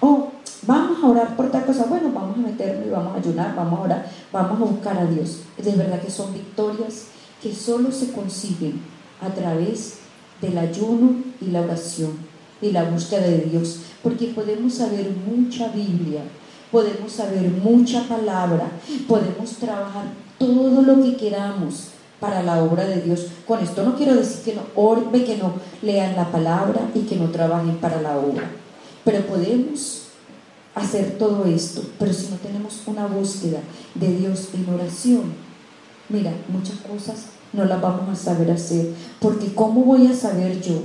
Oh, 0.00 0.30
vamos 0.62 1.02
a 1.02 1.06
orar 1.08 1.36
por 1.36 1.50
tal 1.50 1.66
cosa. 1.66 1.86
Bueno, 1.86 2.10
vamos 2.14 2.36
a 2.36 2.40
meternos 2.40 2.86
y 2.86 2.90
vamos 2.90 3.14
a 3.14 3.18
ayunar, 3.18 3.54
vamos 3.54 3.80
a 3.80 3.82
orar, 3.82 4.10
vamos 4.32 4.60
a 4.60 4.64
buscar 4.64 4.98
a 4.98 5.06
Dios. 5.06 5.40
De 5.56 5.72
verdad 5.72 6.00
que 6.00 6.10
son 6.10 6.32
victorias 6.32 7.06
que 7.42 7.54
solo 7.54 7.92
se 7.92 8.12
consiguen 8.12 8.80
a 9.20 9.28
través 9.28 9.98
del 10.40 10.58
ayuno 10.58 11.22
y 11.40 11.46
la 11.46 11.62
oración 11.62 12.12
y 12.60 12.70
la 12.70 12.84
búsqueda 12.84 13.22
de 13.22 13.42
Dios. 13.42 13.80
Porque 14.02 14.26
podemos 14.28 14.74
saber 14.74 15.10
mucha 15.10 15.68
Biblia, 15.68 16.22
podemos 16.70 17.12
saber 17.12 17.50
mucha 17.50 18.06
palabra, 18.08 18.70
podemos 19.06 19.50
trabajar 19.52 20.04
todo 20.38 20.82
lo 20.82 21.02
que 21.02 21.16
queramos 21.16 21.88
para 22.20 22.42
la 22.42 22.62
obra 22.62 22.84
de 22.84 23.02
Dios. 23.02 23.26
Con 23.46 23.60
esto 23.60 23.84
no 23.84 23.96
quiero 23.96 24.14
decir 24.14 24.42
que 24.44 24.54
no 24.54 24.62
orbe, 24.74 25.24
que 25.24 25.36
no 25.36 25.54
lean 25.82 26.16
la 26.16 26.30
palabra 26.30 26.90
y 26.94 27.00
que 27.00 27.16
no 27.16 27.30
trabajen 27.30 27.76
para 27.76 28.00
la 28.00 28.16
obra. 28.18 28.50
Pero 29.04 29.26
podemos 29.26 30.02
hacer 30.74 31.16
todo 31.18 31.44
esto, 31.46 31.82
pero 31.98 32.12
si 32.12 32.28
no 32.28 32.36
tenemos 32.36 32.82
una 32.86 33.06
búsqueda 33.06 33.60
de 33.94 34.16
Dios 34.16 34.48
en 34.54 34.72
oración, 34.72 35.32
mira, 36.08 36.32
muchas 36.48 36.76
cosas 36.78 37.37
no 37.52 37.64
las 37.64 37.80
vamos 37.80 38.08
a 38.08 38.14
saber 38.14 38.50
hacer, 38.50 38.92
porque 39.20 39.54
¿cómo 39.54 39.84
voy 39.84 40.06
a 40.06 40.14
saber 40.14 40.60
yo? 40.60 40.82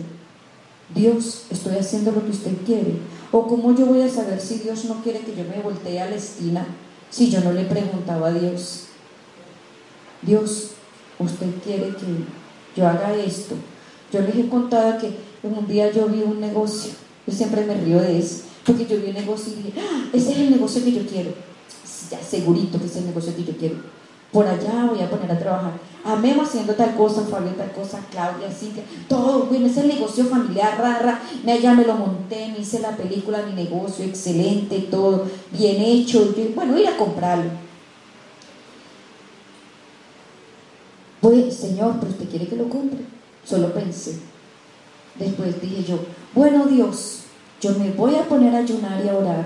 Dios, 0.93 1.45
estoy 1.49 1.78
haciendo 1.78 2.12
lo 2.12 2.23
que 2.23 2.32
usted 2.32 2.54
quiere. 2.65 2.97
O 3.32 3.47
cómo 3.47 3.76
yo 3.76 3.88
voy 3.88 4.02
a 4.02 4.10
saber 4.10 4.39
si 4.39 4.60
Dios 4.60 4.86
no 4.86 5.02
quiere 5.02 5.19
que 5.19 5.36
yo 5.36 5.43
me 5.43 5.62
voltee 5.62 5.99
a 5.99 6.10
la 6.10 6.15
esquina 6.15 6.67
si 7.10 7.30
yo 7.30 7.41
no 7.41 7.52
le 7.52 7.63
preguntaba 7.65 8.28
a 8.28 8.34
Dios. 8.34 8.86
Dios, 10.21 10.71
usted 11.19 11.47
quiere 11.63 11.89
que 11.89 12.06
yo 12.76 12.88
haga 12.88 13.13
esto. 13.15 13.56
Yo 14.12 14.21
les 14.21 14.36
he 14.36 14.49
contado 14.49 14.99
que 14.99 15.15
un 15.43 15.67
día 15.67 15.91
yo 15.91 16.08
vi 16.08 16.21
un 16.21 16.39
negocio, 16.39 16.91
yo 17.28 17.34
siempre 17.34 17.65
me 17.65 17.76
río 17.76 17.99
de 17.99 18.17
eso, 18.17 18.43
porque 18.65 18.86
yo 18.86 18.97
vi 18.97 19.10
un 19.10 19.13
negocio 19.13 19.54
y 19.54 19.63
dije, 19.63 19.73
ah, 19.80 20.06
ese 20.13 20.32
es 20.32 20.38
el 20.38 20.52
negocio 20.52 20.84
que 20.84 20.91
yo 20.91 21.06
quiero. 21.06 21.32
Ya 22.10 22.21
segurito 22.21 22.80
que 22.80 22.86
es 22.86 22.95
el 22.95 23.06
negocio 23.06 23.36
que 23.36 23.43
yo 23.43 23.58
quiero. 23.58 23.76
Por 24.32 24.47
allá 24.47 24.86
voy 24.89 25.02
a 25.02 25.10
poner 25.10 25.32
a 25.32 25.39
trabajar. 25.39 25.73
Amemos 26.06 26.50
haciendo 26.50 26.74
tal 26.74 26.96
cosa, 26.96 27.22
Fabio 27.24 27.52
tal 27.52 27.72
cosa, 27.72 28.00
Claudia, 28.12 28.52
Cintia, 28.52 28.84
todo, 29.08 29.46
bueno, 29.46 29.68
ese 29.68 29.86
negocio 29.88 30.26
familiar, 30.26 30.78
rara, 30.78 31.22
me, 31.46 31.62
ya 31.62 31.74
me 31.74 31.86
lo 31.86 31.94
monté, 31.94 32.50
me 32.50 32.60
hice 32.60 32.80
la 32.80 32.98
película, 32.98 33.44
mi 33.44 33.54
negocio, 33.54 34.04
excelente, 34.04 34.80
todo, 34.92 35.26
bien 35.52 35.82
hecho, 35.82 36.34
bueno, 36.56 36.78
ir 36.78 36.88
a 36.88 36.98
comprarlo. 36.98 37.52
Pues, 41.22 41.56
Señor, 41.56 41.96
pero 42.02 42.12
usted 42.12 42.28
quiere 42.28 42.48
que 42.48 42.58
lo 42.58 42.68
compre. 42.68 43.00
Solo 43.46 43.74
pensé. 43.74 44.20
Después 45.16 45.62
dije 45.62 45.84
yo, 45.84 46.00
bueno 46.34 46.66
Dios, 46.66 47.20
yo 47.62 47.72
me 47.78 47.92
voy 47.92 48.16
a 48.16 48.28
poner 48.28 48.54
a 48.56 48.60
ayunar 48.60 49.04
y 49.06 49.10
a 49.10 49.16
orar 49.16 49.46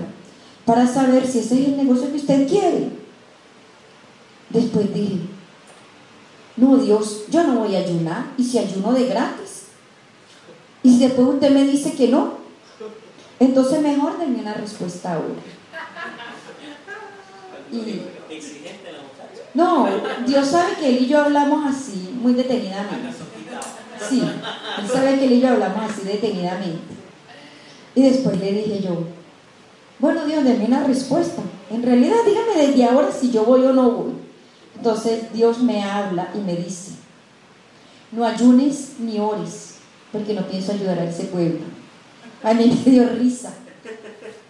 para 0.64 0.86
saber 0.86 1.26
si 1.26 1.38
ese 1.38 1.60
es 1.60 1.68
el 1.68 1.76
negocio 1.76 2.10
que 2.10 2.16
usted 2.16 2.48
quiere. 2.48 2.90
Después 4.50 4.92
dije, 4.92 5.20
no 6.58 6.76
Dios, 6.76 7.24
yo 7.30 7.44
no 7.44 7.60
voy 7.60 7.76
a 7.76 7.80
ayunar. 7.80 8.26
¿Y 8.36 8.44
si 8.44 8.58
ayuno 8.58 8.92
de 8.92 9.06
gratis? 9.06 9.66
Y 10.82 10.90
si 10.90 10.98
después 11.00 11.28
usted 11.28 11.50
me 11.50 11.64
dice 11.64 11.92
que 11.92 12.08
no, 12.08 12.34
entonces 13.40 13.80
mejor 13.80 14.18
denme 14.18 14.40
una 14.40 14.54
respuesta 14.54 15.14
ahora. 15.14 15.40
Y, 17.70 18.02
no, 19.54 19.88
Dios 20.26 20.46
sabe 20.46 20.74
que 20.74 20.88
él 20.88 21.02
y 21.02 21.06
yo 21.06 21.20
hablamos 21.20 21.66
así, 21.66 22.10
muy 22.20 22.34
detenidamente. 22.34 23.12
Sí, 24.08 24.22
él 24.22 24.88
sabe 24.88 25.18
que 25.18 25.24
él 25.24 25.32
y 25.32 25.40
yo 25.40 25.48
hablamos 25.48 25.90
así 25.90 26.02
detenidamente. 26.06 26.94
Y 27.94 28.02
después 28.02 28.38
le 28.38 28.52
dije 28.52 28.80
yo, 28.80 29.04
bueno 29.98 30.24
Dios, 30.24 30.44
denme 30.44 30.66
una 30.66 30.84
respuesta. 30.84 31.42
En 31.70 31.82
realidad, 31.82 32.18
dígame 32.24 32.66
desde 32.66 32.84
ahora 32.84 33.10
si 33.10 33.30
yo 33.30 33.44
voy 33.44 33.64
o 33.64 33.72
no 33.72 33.90
voy. 33.90 34.12
Entonces 34.78 35.32
Dios 35.32 35.58
me 35.58 35.82
habla 35.82 36.30
y 36.34 36.38
me 36.38 36.56
dice, 36.56 36.92
no 38.12 38.24
ayunes 38.24 38.94
ni 39.00 39.18
ores, 39.18 39.74
porque 40.12 40.34
no 40.34 40.46
pienso 40.46 40.72
ayudar 40.72 40.98
a 41.00 41.04
ese 41.04 41.24
pueblo. 41.24 41.66
A 42.42 42.54
mí 42.54 42.82
me 42.84 42.90
dio 42.90 43.08
risa. 43.10 43.52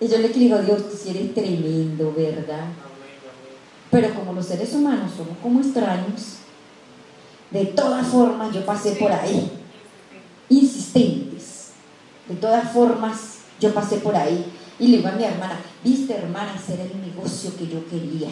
Y 0.00 0.06
yo 0.06 0.18
le 0.18 0.28
digo, 0.28 0.58
Dios, 0.58 0.82
tú 0.90 1.10
eres 1.10 1.34
tremendo, 1.34 2.14
¿verdad? 2.16 2.66
Pero 3.90 4.14
como 4.14 4.34
los 4.34 4.46
seres 4.46 4.72
humanos 4.74 5.12
somos 5.16 5.38
como 5.42 5.60
extraños, 5.60 6.36
de 7.50 7.64
todas 7.64 8.06
formas 8.06 8.54
yo 8.54 8.64
pasé 8.64 8.92
por 8.92 9.10
ahí, 9.10 9.50
insistentes. 10.50 11.70
De 12.28 12.34
todas 12.34 12.70
formas, 12.70 13.38
yo 13.58 13.72
pasé 13.72 13.96
por 13.96 14.14
ahí 14.14 14.44
y 14.78 14.88
le 14.88 14.98
digo 14.98 15.08
a 15.08 15.12
mi 15.12 15.24
hermana, 15.24 15.58
viste 15.82 16.14
hermana, 16.14 16.54
ese 16.54 16.74
era 16.74 16.84
el 16.84 17.00
negocio 17.00 17.56
que 17.56 17.66
yo 17.66 17.88
quería. 17.88 18.28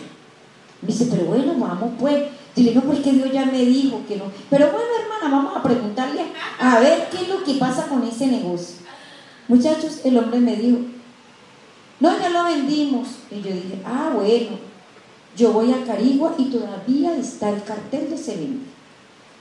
Me 0.83 0.89
dice, 0.89 1.09
pero 1.11 1.25
bueno, 1.25 1.55
vamos 1.59 1.93
pues. 1.99 2.25
Dile, 2.55 2.75
no, 2.75 2.81
porque 2.83 3.13
Dios 3.13 3.31
ya 3.33 3.45
me 3.45 3.65
dijo 3.65 4.01
que 4.09 4.17
no. 4.17 4.25
Pero 4.49 4.71
bueno, 4.71 4.89
hermana, 4.99 5.37
vamos 5.37 5.57
a 5.57 5.63
preguntarle 5.63 6.23
a 6.59 6.81
ver 6.81 7.09
qué 7.11 7.19
es 7.19 7.29
lo 7.29 7.45
que 7.45 7.55
pasa 7.55 7.87
con 7.87 8.03
ese 8.03 8.27
negocio. 8.29 8.77
Muchachos, 9.49 10.01
el 10.05 10.17
hombre 10.17 10.41
me 10.41 10.57
dijo, 10.57 10.79
no, 12.01 12.19
ya 12.19 12.31
lo 12.31 12.45
vendimos. 12.45 13.09
Y 13.31 13.43
yo 13.43 13.51
dije, 13.53 13.83
ah, 13.85 14.11
bueno, 14.15 14.59
yo 15.37 15.53
voy 15.53 15.73
a 15.73 15.85
Carigua 15.85 16.35
y 16.39 16.45
todavía 16.45 17.15
está 17.17 17.51
el 17.51 17.63
cartel 17.63 18.09
de 18.11 18.17
se 18.17 18.37
vende. 18.37 18.67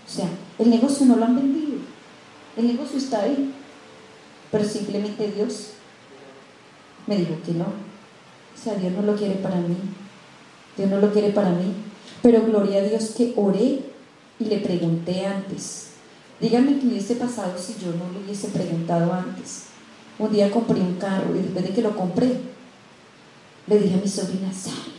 O 0.06 0.10
sea, 0.10 0.28
el 0.60 0.70
negocio 0.70 1.06
no 1.06 1.16
lo 1.16 1.26
han 1.26 1.36
vendido. 1.36 1.78
El 2.58 2.68
negocio 2.68 2.98
está 2.98 3.22
ahí. 3.22 3.54
Pero 4.52 4.64
simplemente 4.64 5.32
Dios 5.32 5.72
me 7.08 7.18
dijo 7.18 7.36
que 7.46 7.54
no. 7.54 7.66
O 7.66 8.62
sea, 8.62 8.76
Dios 8.76 8.94
no 8.94 9.02
lo 9.02 9.16
quiere 9.16 9.36
para 9.36 9.56
mí. 9.56 9.76
Dios 10.78 10.90
no 10.90 11.00
lo 11.00 11.12
quiere 11.12 11.30
para 11.30 11.50
mí. 11.50 11.74
Pero 12.22 12.42
gloria 12.44 12.80
a 12.80 12.84
Dios 12.84 13.14
que 13.16 13.34
oré 13.36 13.82
y 14.40 14.46
le 14.46 14.58
pregunté 14.58 15.26
antes. 15.26 15.92
Díganme 16.40 16.80
qué 16.80 16.88
hubiese 16.88 17.16
pasado 17.16 17.58
si 17.58 17.76
yo 17.76 17.92
no 17.92 18.12
le 18.12 18.26
hubiese 18.26 18.48
preguntado 18.50 19.14
antes. 19.14 19.66
Un 20.18 20.32
día 20.32 20.50
compré 20.52 20.82
un 20.82 20.96
carro 20.96 21.36
y 21.36 21.40
después 21.40 21.64
de 21.66 21.72
que 21.72 21.82
lo 21.82 21.96
compré, 21.96 22.40
le 23.68 23.80
dije 23.80 23.96
a 23.96 23.98
mi 23.98 24.08
sobrina, 24.08 24.52
Sally, 24.52 24.94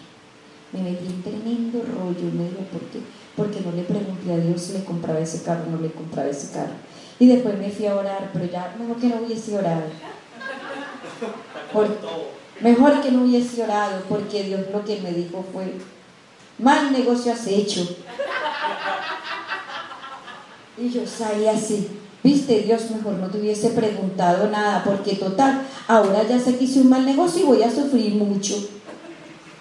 me 0.73 0.83
metí 0.83 1.07
un 1.07 1.23
tremendo 1.23 1.83
rollo. 1.83 2.29
Y 2.29 2.37
me 2.37 2.45
dijo, 2.45 2.63
¿por 2.73 2.83
qué? 2.91 3.01
Porque 3.37 3.61
no 3.61 3.73
le 3.73 3.83
pregunté 3.83 4.33
a 4.33 4.39
Dios 4.39 4.61
si 4.63 4.73
le 4.75 4.85
compraba 4.85 5.19
ese 5.21 5.43
carro 5.43 5.65
no 5.71 5.79
le 5.79 5.91
compraba 5.91 6.29
ese 6.29 6.53
carro. 6.53 6.75
Y 7.19 7.27
después 7.27 7.59
me 7.59 7.71
fui 7.71 7.87
a 7.87 7.97
orar, 7.97 8.31
pero 8.33 8.45
ya 8.47 8.75
mejor 8.79 8.97
que 8.99 9.09
no 9.09 9.17
hubiese 9.17 9.57
orado. 9.57 9.83
mejor 12.61 13.01
que 13.01 13.11
no 13.11 13.25
hubiese 13.25 13.63
orado, 13.63 14.03
porque 14.09 14.45
Dios 14.45 14.63
lo 14.73 14.85
que 14.85 15.01
me 15.01 15.13
dijo 15.13 15.45
fue, 15.53 15.75
mal 16.59 16.93
negocio 16.93 17.33
has 17.33 17.47
hecho. 17.47 17.97
Y 20.79 20.91
yo 20.91 21.07
salí 21.07 21.47
así, 21.47 21.89
viste, 22.23 22.63
Dios 22.63 22.91
mejor 22.91 23.15
no 23.15 23.29
te 23.29 23.39
hubiese 23.39 23.71
preguntado 23.71 24.49
nada, 24.49 24.85
porque 24.85 25.15
total, 25.15 25.63
ahora 25.89 26.23
ya 26.29 26.39
sé 26.39 26.57
que 26.57 26.65
hice 26.65 26.81
un 26.81 26.91
mal 26.91 27.07
negocio 27.07 27.43
y 27.43 27.47
voy 27.47 27.63
a 27.63 27.71
sufrir 27.71 28.15
mucho. 28.15 28.55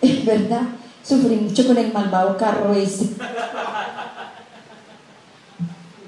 Es 0.02 0.26
verdad, 0.26 0.62
sufrí 1.04 1.36
mucho 1.36 1.66
con 1.68 1.78
el 1.78 1.94
malvado 1.94 2.38
carro 2.38 2.74
ese. 2.74 3.10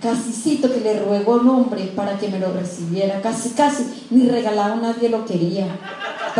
Casicito 0.01 0.71
que 0.71 0.81
le 0.81 0.99
ruego 0.99 1.37
nombre 1.37 1.83
para 1.95 2.17
que 2.17 2.27
me 2.27 2.39
lo 2.39 2.53
recibiera, 2.53 3.21
casi, 3.21 3.51
casi, 3.51 4.07
ni 4.09 4.27
regalado 4.27 4.75
nadie 4.75 5.09
lo 5.09 5.25
quería. 5.25 5.67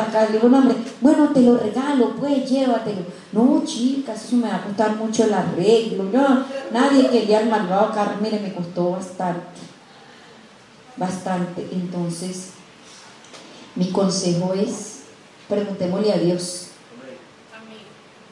Acá 0.02 0.26
le 0.26 0.34
digo, 0.34 0.50
nombre, 0.50 0.76
bueno, 1.02 1.30
te 1.30 1.42
lo 1.42 1.58
regalo, 1.58 2.16
pues 2.16 2.50
llévatelo. 2.50 3.02
No, 3.32 3.64
chicas, 3.66 4.26
eso 4.26 4.36
me 4.36 4.48
va 4.48 4.58
a 4.58 4.64
costar 4.64 4.96
mucho 4.96 5.24
el 5.24 5.34
arreglo. 5.34 6.04
No, 6.04 6.46
nadie 6.72 7.10
quería 7.10 7.42
el 7.42 7.50
malvado 7.50 7.92
carro, 7.94 8.18
mire, 8.22 8.40
me 8.40 8.54
costó 8.54 8.92
bastante. 8.92 9.42
Bastante. 10.96 11.68
Entonces, 11.72 12.52
mi 13.76 13.92
consejo 13.92 14.54
es, 14.54 15.02
preguntémosle 15.48 16.14
a 16.14 16.18
Dios. 16.18 16.68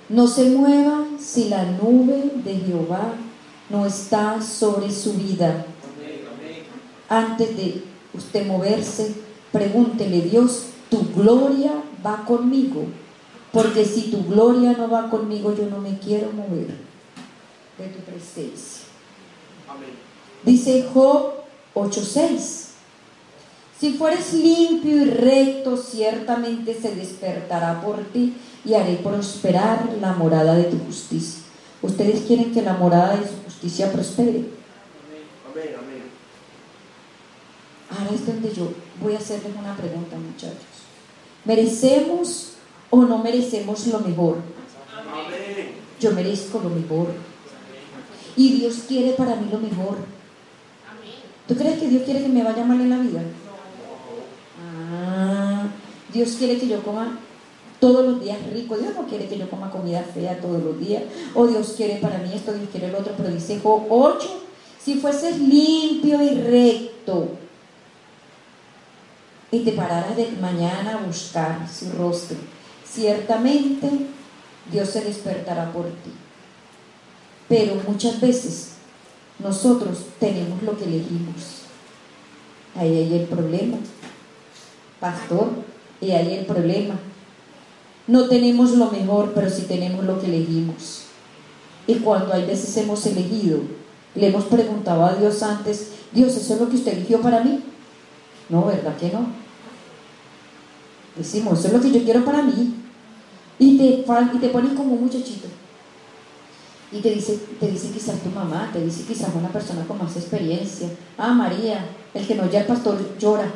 No 0.09 0.27
se 0.27 0.45
mueva 0.51 1.05
si 1.19 1.49
la 1.49 1.63
nube 1.63 2.31
de 2.43 2.57
Jehová 2.57 3.13
no 3.69 3.85
está 3.85 4.41
sobre 4.41 4.91
su 4.91 5.13
vida. 5.13 5.65
Antes 7.09 7.57
de 7.57 7.83
usted 8.13 8.45
moverse, 8.45 9.15
pregúntele, 9.51 10.21
Dios, 10.21 10.67
tu 10.89 11.05
gloria 11.13 11.71
va 12.05 12.25
conmigo. 12.25 12.85
Porque 13.51 13.85
si 13.85 14.11
tu 14.11 14.23
gloria 14.25 14.73
no 14.73 14.89
va 14.89 15.09
conmigo, 15.09 15.55
yo 15.55 15.65
no 15.67 15.79
me 15.79 15.97
quiero 15.97 16.31
mover 16.31 16.67
de 17.77 17.87
tu 17.87 17.99
presencia. 17.99 18.85
Dice 20.43 20.89
Job 20.93 21.31
8:6. 21.73 22.65
Si 23.79 23.93
fueres 23.93 24.33
limpio 24.33 24.95
y 24.95 25.05
recto, 25.05 25.75
ciertamente 25.77 26.73
se 26.73 26.95
despertará 26.95 27.81
por 27.81 27.99
ti 28.05 28.33
y 28.63 28.73
haré 28.73 28.95
prosperar 28.95 29.89
la 29.99 30.13
morada 30.13 30.55
de 30.55 30.65
tu 30.65 30.79
justicia. 30.79 31.41
Ustedes 31.81 32.21
quieren 32.21 32.53
que 32.53 32.61
la 32.61 32.73
morada 32.73 33.17
de 33.17 33.27
su 33.27 33.35
justicia 33.43 33.91
prospere. 33.91 34.45
Ahora 35.47 35.84
es 38.13 38.25
donde 38.25 38.53
yo 38.53 38.71
voy 39.01 39.13
a 39.13 39.19
hacerles 39.19 39.53
una 39.57 39.75
pregunta, 39.75 40.15
muchachos. 40.17 40.57
¿Merecemos 41.45 42.53
o 42.89 43.03
no 43.03 43.19
merecemos 43.19 43.87
lo 43.87 43.99
mejor? 43.99 44.37
Yo 45.99 46.11
merezco 46.11 46.59
lo 46.59 46.69
mejor. 46.69 47.07
Y 48.35 48.53
Dios 48.53 48.83
quiere 48.87 49.11
para 49.11 49.35
mí 49.35 49.47
lo 49.51 49.59
mejor. 49.59 49.97
¿Tú 51.47 51.55
crees 51.55 51.79
que 51.79 51.87
Dios 51.87 52.03
quiere 52.03 52.23
que 52.23 52.29
me 52.29 52.43
vaya 52.43 52.65
mal 52.65 52.81
en 52.81 52.89
la 52.89 52.97
vida? 52.97 53.21
Ah, 54.59 55.67
Dios 56.11 56.35
quiere 56.37 56.57
que 56.57 56.67
yo 56.67 56.83
coma 56.83 57.19
todos 57.79 58.05
los 58.05 58.21
días 58.21 58.37
rico. 58.51 58.75
Dios 58.75 58.95
no 58.95 59.05
quiere 59.07 59.27
que 59.27 59.37
yo 59.37 59.49
coma 59.49 59.69
comida 59.69 60.01
fea 60.01 60.41
todos 60.41 60.63
los 60.63 60.79
días. 60.79 61.03
O 61.35 61.41
oh, 61.41 61.47
Dios 61.47 61.75
quiere 61.77 61.97
para 61.97 62.17
mí 62.17 62.31
esto, 62.33 62.51
Dios 62.51 62.69
quiere 62.71 62.87
el 62.87 62.95
otro. 62.95 63.13
Pero 63.15 63.29
dice 63.29 63.59
Job 63.61 63.83
8, 63.89 64.27
si 64.83 64.95
fueses 64.95 65.39
limpio 65.39 66.21
y 66.21 66.29
recto 66.29 67.29
y 69.55 69.63
te 69.63 69.71
pararas 69.71 70.15
de 70.15 70.31
mañana 70.41 70.95
a 70.95 71.05
buscar 71.05 71.67
su 71.69 71.91
rostro, 71.91 72.37
ciertamente 72.85 73.89
Dios 74.71 74.89
se 74.89 75.03
despertará 75.03 75.71
por 75.71 75.85
ti. 75.85 76.11
Pero 77.47 77.75
muchas 77.87 78.19
veces 78.19 78.73
nosotros 79.39 80.05
tenemos 80.19 80.63
lo 80.63 80.77
que 80.77 80.85
elegimos. 80.85 81.61
Ahí 82.75 82.95
hay 82.97 83.13
el 83.13 83.25
problema. 83.25 83.77
Pastor, 84.99 85.49
y 86.01 86.11
ahí 86.11 86.27
hay 86.27 86.39
el 86.39 86.45
problema 86.45 86.95
no 88.07 88.27
tenemos 88.27 88.71
lo 88.73 88.91
mejor, 88.91 89.31
pero 89.33 89.49
sí 89.49 89.63
tenemos 89.63 90.05
lo 90.05 90.19
que 90.19 90.27
elegimos. 90.27 91.03
Y 91.87 91.95
cuando 91.95 92.33
hay 92.33 92.45
veces 92.45 92.75
hemos 92.77 93.05
elegido, 93.05 93.59
le 94.13 94.27
hemos 94.27 94.45
preguntado 94.45 95.05
a 95.05 95.15
Dios 95.15 95.41
antes, 95.41 95.91
Dios, 96.11 96.35
¿eso 96.35 96.53
es 96.53 96.61
lo 96.61 96.69
que 96.69 96.75
usted 96.75 96.93
eligió 96.93 97.21
para 97.21 97.43
mí? 97.43 97.63
No, 98.49 98.65
¿verdad 98.65 98.95
que 98.97 99.09
no? 99.09 99.27
Decimos, 101.15 101.59
eso 101.59 101.67
es 101.67 101.73
lo 101.73 101.81
que 101.81 101.91
yo 101.91 102.03
quiero 102.03 102.25
para 102.25 102.41
mí. 102.41 102.73
Y 103.57 103.77
te, 103.77 104.05
y 104.33 104.39
te 104.39 104.49
ponen 104.49 104.75
como 104.75 104.95
muchachito. 104.95 105.47
Y 106.91 106.99
te 106.99 107.11
dice, 107.11 107.39
te 107.59 107.67
dice 107.69 107.89
quizás 107.91 108.19
tu 108.19 108.29
mamá, 108.29 108.69
te 108.71 108.83
dice 108.83 109.03
quizás 109.07 109.29
una 109.33 109.49
persona 109.49 109.85
con 109.85 109.97
más 109.97 110.15
experiencia. 110.15 110.89
Ah, 111.17 111.33
María, 111.33 111.85
el 112.13 112.27
que 112.27 112.35
no 112.35 112.43
oye 112.43 112.57
al 112.57 112.65
pastor 112.65 112.97
llora. 113.17 113.51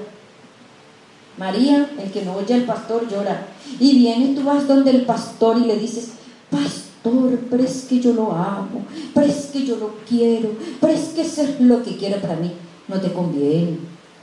María, 1.37 1.89
el 2.01 2.11
que 2.11 2.23
no 2.23 2.35
oye 2.35 2.53
al 2.53 2.63
pastor 2.63 3.07
llora. 3.09 3.47
Y 3.79 3.97
viene, 3.97 4.35
tú 4.35 4.43
vas 4.43 4.67
donde 4.67 4.91
el 4.91 5.05
pastor 5.05 5.57
y 5.57 5.65
le 5.65 5.77
dices, 5.77 6.11
pastor, 6.49 7.39
pero 7.49 7.63
es 7.63 7.85
que 7.89 7.99
yo 7.99 8.13
lo 8.13 8.31
amo, 8.31 8.85
pero 9.13 9.27
es 9.27 9.47
que 9.47 9.65
yo 9.65 9.77
lo 9.77 9.95
quiero, 10.07 10.49
pero 10.81 10.93
es 10.93 11.09
que 11.09 11.21
eso 11.21 11.43
es 11.43 11.61
lo 11.61 11.83
que 11.83 11.97
quiero 11.97 12.19
para 12.21 12.35
mí. 12.35 12.51
No 12.87 12.99
te 12.99 13.13
conviene, 13.13 13.77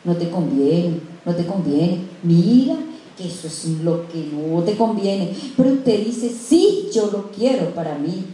no 0.04 0.16
te 0.16 0.28
conviene, 0.30 1.00
no 1.24 1.34
te 1.34 1.46
conviene. 1.46 2.00
Mira 2.22 2.76
que 3.16 3.26
eso 3.26 3.46
es 3.46 3.66
lo 3.82 4.08
que 4.08 4.18
no 4.32 4.62
te 4.62 4.76
conviene. 4.76 5.34
Pero 5.56 5.70
usted 5.70 6.04
dice, 6.04 6.30
sí, 6.30 6.88
yo 6.92 7.10
lo 7.10 7.30
quiero 7.30 7.74
para 7.74 7.98
mí. 7.98 8.24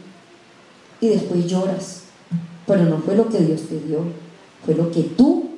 Y 1.01 1.09
después 1.09 1.47
lloras. 1.47 2.03
Pero 2.66 2.85
no 2.85 2.99
fue 2.99 3.16
lo 3.16 3.29
que 3.29 3.38
Dios 3.38 3.62
te 3.62 3.81
dio, 3.81 4.05
fue 4.64 4.75
lo 4.75 4.90
que 4.90 5.03
tú 5.03 5.49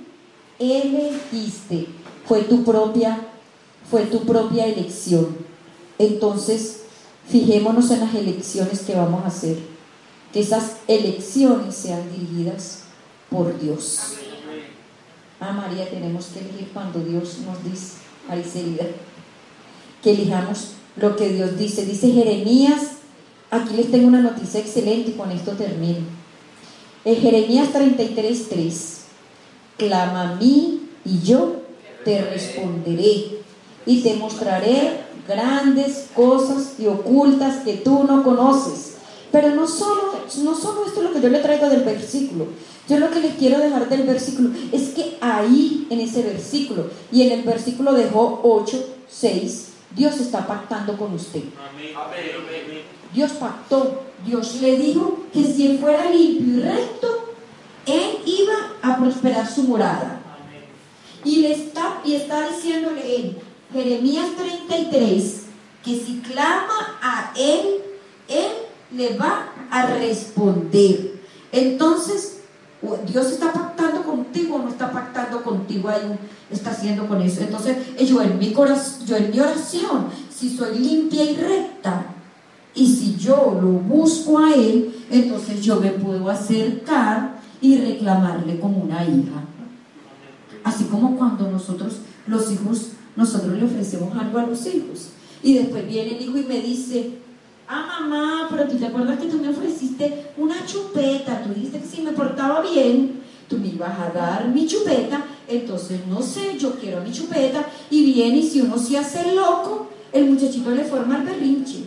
elegiste 0.58 1.86
fue 2.26 2.42
tu 2.42 2.64
propia, 2.64 3.20
fue 3.90 4.02
tu 4.06 4.20
propia 4.24 4.66
elección. 4.66 5.36
Entonces, 5.98 6.84
fijémonos 7.28 7.90
en 7.90 8.00
las 8.00 8.14
elecciones 8.14 8.80
que 8.80 8.94
vamos 8.94 9.24
a 9.24 9.28
hacer. 9.28 9.58
Que 10.32 10.40
esas 10.40 10.78
elecciones 10.88 11.74
sean 11.74 12.10
dirigidas 12.10 12.80
por 13.30 13.58
Dios. 13.60 14.00
Ah, 15.38 15.52
María, 15.52 15.88
tenemos 15.88 16.26
que 16.26 16.40
elegir 16.40 16.70
cuando 16.72 17.00
Dios 17.00 17.38
nos 17.46 17.62
dice, 17.62 17.98
Maricelida, 18.28 18.86
que 20.04 20.12
elijamos 20.12 20.74
lo 20.96 21.16
que 21.16 21.30
Dios 21.30 21.58
dice. 21.58 21.86
Dice 21.86 22.12
Jeremías, 22.12 22.82
aquí 23.50 23.74
les 23.74 23.90
tengo 23.90 24.06
una 24.06 24.20
noticia 24.20 24.60
excelente 24.60 25.10
y 25.10 25.14
con 25.14 25.32
esto 25.32 25.52
termino. 25.52 26.04
En 27.06 27.16
Jeremías 27.16 27.70
33:3, 27.72 28.98
clama 29.78 30.30
a 30.30 30.34
mí 30.36 30.88
y 31.04 31.20
yo 31.20 31.56
te 32.04 32.20
responderé 32.22 33.38
y 33.86 34.02
te 34.02 34.14
mostraré 34.14 35.00
grandes 35.26 36.08
cosas 36.14 36.74
y 36.78 36.86
ocultas 36.86 37.64
que 37.64 37.74
tú 37.78 38.04
no 38.04 38.22
conoces. 38.22 38.92
Pero 39.32 39.50
no 39.54 39.66
solo 39.66 40.14
no 40.42 40.54
solo 40.54 40.86
esto 40.86 41.00
es 41.00 41.08
lo 41.08 41.12
que 41.12 41.20
yo 41.20 41.28
le 41.28 41.40
traigo 41.40 41.68
del 41.68 41.82
versículo, 41.82 42.46
yo 42.88 42.98
lo 42.98 43.10
que 43.10 43.20
les 43.20 43.34
quiero 43.34 43.58
dejar 43.58 43.88
del 43.88 44.02
versículo 44.02 44.50
es 44.72 44.90
que 44.90 45.16
ahí, 45.20 45.86
en 45.90 46.00
ese 46.00 46.22
versículo, 46.22 46.90
y 47.10 47.22
en 47.22 47.32
el 47.32 47.42
versículo 47.42 47.92
dejó 47.92 48.40
8, 48.42 48.84
6, 49.08 49.73
Dios 49.94 50.18
está 50.20 50.46
pactando 50.46 50.96
con 50.96 51.14
usted. 51.14 51.42
Dios 53.12 53.32
pactó, 53.32 54.02
Dios 54.26 54.60
le 54.60 54.76
dijo 54.76 55.20
que 55.32 55.44
si 55.44 55.66
él 55.66 55.78
fuera 55.78 56.10
limpio 56.10 56.54
y 56.54 56.60
recto, 56.60 57.34
él 57.86 58.18
iba 58.26 58.72
a 58.82 58.96
prosperar 58.98 59.46
su 59.48 59.62
morada. 59.64 60.20
Y 61.24 61.36
le 61.36 61.52
está, 61.52 62.00
y 62.04 62.14
está 62.14 62.48
diciéndole 62.48 63.16
él, 63.16 63.38
Jeremías 63.72 64.26
33, 64.36 65.42
que 65.84 65.98
si 65.98 66.20
clama 66.20 66.98
a 67.00 67.32
él, 67.36 67.82
él 68.28 68.52
le 68.92 69.16
va 69.16 69.52
a 69.70 69.86
responder. 69.86 71.14
Entonces, 71.52 72.43
Dios 73.06 73.32
está 73.32 73.52
pactando 73.52 73.74
contigo 74.14 74.58
no 74.58 74.68
está 74.68 74.90
pactando 74.90 75.42
contigo, 75.42 75.88
ahí 75.88 76.18
está 76.50 76.70
haciendo 76.70 77.06
con 77.06 77.20
eso. 77.20 77.40
Entonces, 77.42 77.76
yo 78.06 78.22
en 78.22 78.38
mi 78.38 78.52
corazón, 78.52 79.06
yo 79.06 79.16
en 79.16 79.30
mi 79.30 79.40
oración, 79.40 80.06
si 80.30 80.56
soy 80.56 80.78
limpia 80.78 81.24
y 81.24 81.36
recta, 81.36 82.06
y 82.74 82.86
si 82.86 83.16
yo 83.16 83.58
lo 83.60 83.68
busco 83.68 84.38
a 84.38 84.52
Él, 84.52 84.94
entonces 85.10 85.60
yo 85.62 85.80
me 85.80 85.90
puedo 85.90 86.28
acercar 86.28 87.40
y 87.60 87.78
reclamarle 87.78 88.58
como 88.58 88.78
una 88.78 89.04
hija. 89.04 89.44
Así 90.64 90.84
como 90.84 91.16
cuando 91.16 91.50
nosotros, 91.50 91.98
los 92.26 92.50
hijos, 92.50 92.92
nosotros 93.16 93.56
le 93.56 93.64
ofrecemos 93.64 94.16
algo 94.16 94.38
a 94.38 94.46
los 94.46 94.66
hijos. 94.66 95.10
Y 95.42 95.54
después 95.54 95.86
viene 95.86 96.16
el 96.16 96.22
hijo 96.22 96.38
y 96.38 96.44
me 96.44 96.60
dice, 96.60 97.18
ah 97.68 98.00
mamá, 98.00 98.48
pero 98.50 98.68
tú 98.68 98.76
te 98.76 98.86
acuerdas 98.86 99.18
que 99.18 99.26
tú 99.26 99.38
me 99.38 99.48
ofreciste 99.48 100.26
una 100.36 100.64
chupeta, 100.66 101.42
tú 101.42 101.54
dijiste 101.54 101.80
que 101.80 101.86
si 101.86 102.02
me 102.02 102.12
portaba 102.12 102.62
bien, 102.62 103.20
tú 103.48 103.58
me 103.58 103.68
ibas 103.68 103.98
a 103.98 104.10
dar 104.10 104.48
mi 104.48 104.66
chupeta, 104.66 105.24
entonces 105.48 106.00
no 106.08 106.22
sé, 106.22 106.58
yo 106.58 106.74
quiero 106.78 107.02
mi 107.02 107.12
chupeta, 107.12 107.66
y 107.90 108.04
viene 108.12 108.38
y 108.38 108.48
si 108.48 108.60
uno 108.60 108.78
se 108.78 108.98
hace 108.98 109.32
loco, 109.32 109.88
el 110.12 110.26
muchachito 110.26 110.70
le 110.70 110.84
forma 110.84 111.18
el 111.18 111.24
berrinche. 111.24 111.84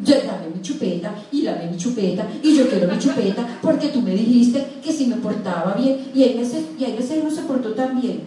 Yo 0.00 0.14
dame 0.14 0.54
mi 0.54 0.62
chupeta 0.62 1.12
y 1.32 1.42
dame 1.42 1.70
mi 1.70 1.76
chupeta 1.76 2.28
y 2.42 2.54
yo 2.54 2.68
quiero 2.68 2.86
mi 2.86 2.98
chupeta 2.98 3.58
porque 3.60 3.88
tú 3.88 4.00
me 4.00 4.12
dijiste 4.12 4.64
que 4.82 4.92
si 4.92 5.06
me 5.06 5.16
portaba 5.16 5.74
bien 5.74 6.12
y 6.14 6.22
hay 6.22 6.38
veces, 6.38 6.66
y 6.78 6.84
veces 6.84 7.24
no 7.24 7.30
se 7.30 7.42
portó 7.42 7.72
tan 7.72 8.00
bien, 8.00 8.20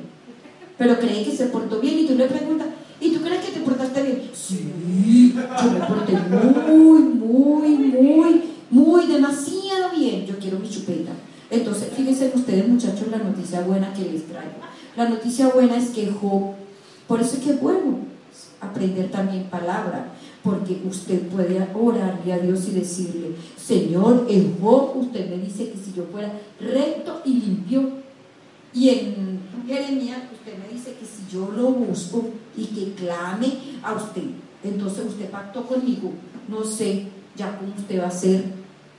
pero 0.77 0.99
cree 0.99 1.23
que 1.23 1.32
se 1.32 1.45
portó 1.45 1.80
bien 1.80 1.99
y 1.99 2.08
tú 2.08 2.15
le 2.15 2.25
preguntas, 2.25 2.67
¿Y 3.02 3.10
tú 3.12 3.22
crees 3.22 3.44
que 3.44 3.52
te 3.52 3.60
portaste 3.62 4.04
bien? 4.04 4.22
Sí, 4.32 5.34
yo 5.36 5.72
me 5.72 5.80
porté 5.80 6.14
muy, 6.14 7.00
muy, 7.02 7.70
muy, 7.70 8.44
muy, 8.70 9.08
demasiado 9.08 9.90
bien. 9.98 10.28
Yo 10.28 10.38
quiero 10.38 10.60
mi 10.60 10.70
chupeta. 10.70 11.12
Entonces, 11.50 11.90
fíjense 11.98 12.32
ustedes, 12.36 12.68
muchachos, 12.68 13.08
la 13.10 13.18
noticia 13.18 13.62
buena 13.62 13.92
que 13.92 14.04
les 14.04 14.28
traigo. 14.28 14.52
La 14.96 15.10
noticia 15.10 15.48
buena 15.50 15.78
es 15.78 15.90
que 15.90 16.12
Job, 16.12 16.54
por 17.08 17.20
eso 17.20 17.38
es 17.38 17.44
que 17.44 17.52
es 17.52 17.62
bueno 17.62 17.98
aprender 18.62 19.10
también 19.10 19.46
palabra, 19.46 20.14
porque 20.44 20.80
usted 20.88 21.28
puede 21.30 21.68
orarle 21.74 22.34
a 22.34 22.38
Dios 22.38 22.68
y 22.68 22.72
decirle, 22.72 23.32
Señor, 23.58 24.28
en 24.30 24.60
Job 24.62 24.96
usted 24.98 25.28
me 25.28 25.44
dice 25.44 25.72
que 25.72 25.78
si 25.78 25.92
yo 25.94 26.04
fuera 26.12 26.32
recto 26.60 27.22
y 27.26 27.34
limpio, 27.34 28.02
y 28.74 28.90
en 28.90 29.31
Jeremías 29.72 30.24
usted 30.34 30.58
me 30.58 30.68
dice 30.68 30.96
que 30.96 31.06
si 31.06 31.34
yo 31.34 31.50
lo 31.56 31.70
busco 31.70 32.26
y 32.58 32.66
que 32.66 32.94
clame 32.94 33.54
a 33.82 33.94
usted, 33.94 34.24
entonces 34.66 35.06
usted 35.06 35.30
pactó 35.30 35.66
conmigo, 35.66 36.12
no 36.50 36.66
sé 36.66 37.08
ya 37.38 37.58
cómo 37.58 37.74
usted 37.78 38.02
va 38.02 38.06
a 38.06 38.08
hacer, 38.08 38.44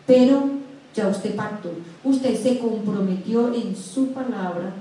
pero 0.07 0.49
ya 0.95 1.09
usted 1.09 1.37
pactó, 1.37 1.73
usted 2.03 2.43
se 2.43 2.59
comprometió 2.59 3.53
en 3.53 3.77
su 3.77 4.13
palabra. 4.13 4.73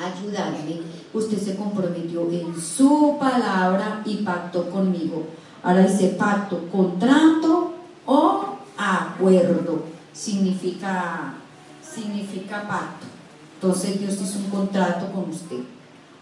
A 0.00 0.06
ayudarme, 0.12 0.80
usted 1.12 1.38
se 1.38 1.54
comprometió 1.54 2.28
en 2.30 2.60
su 2.60 3.16
palabra 3.20 4.02
y 4.04 4.16
pactó 4.16 4.68
conmigo. 4.68 5.26
Ahora 5.62 5.86
dice 5.86 6.08
pacto, 6.08 6.68
contrato 6.72 7.74
o 8.04 8.58
acuerdo, 8.76 9.84
significa, 10.12 11.34
significa 11.82 12.66
pacto. 12.66 13.17
Entonces 13.60 13.98
Dios 13.98 14.14
hizo 14.22 14.38
un 14.38 14.50
contrato 14.50 15.10
con 15.12 15.30
usted. 15.30 15.58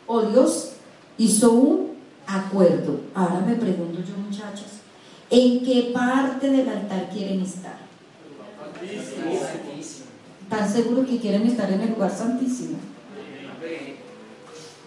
O 0.06 0.22
Dios 0.22 0.70
hizo 1.18 1.52
un 1.52 1.92
acuerdo. 2.26 3.00
Ahora 3.14 3.40
me 3.40 3.56
pregunto 3.56 3.98
yo, 4.00 4.16
muchachos, 4.16 4.80
¿en 5.28 5.62
qué 5.62 5.90
parte 5.92 6.48
del 6.48 6.66
altar 6.66 7.10
quieren 7.10 7.42
estar? 7.42 7.76
¿Están 10.42 10.72
seguros 10.72 11.06
que 11.06 11.18
quieren 11.18 11.42
estar 11.42 11.70
en 11.70 11.82
el 11.82 11.90
lugar 11.90 12.10
santísimo? 12.10 12.78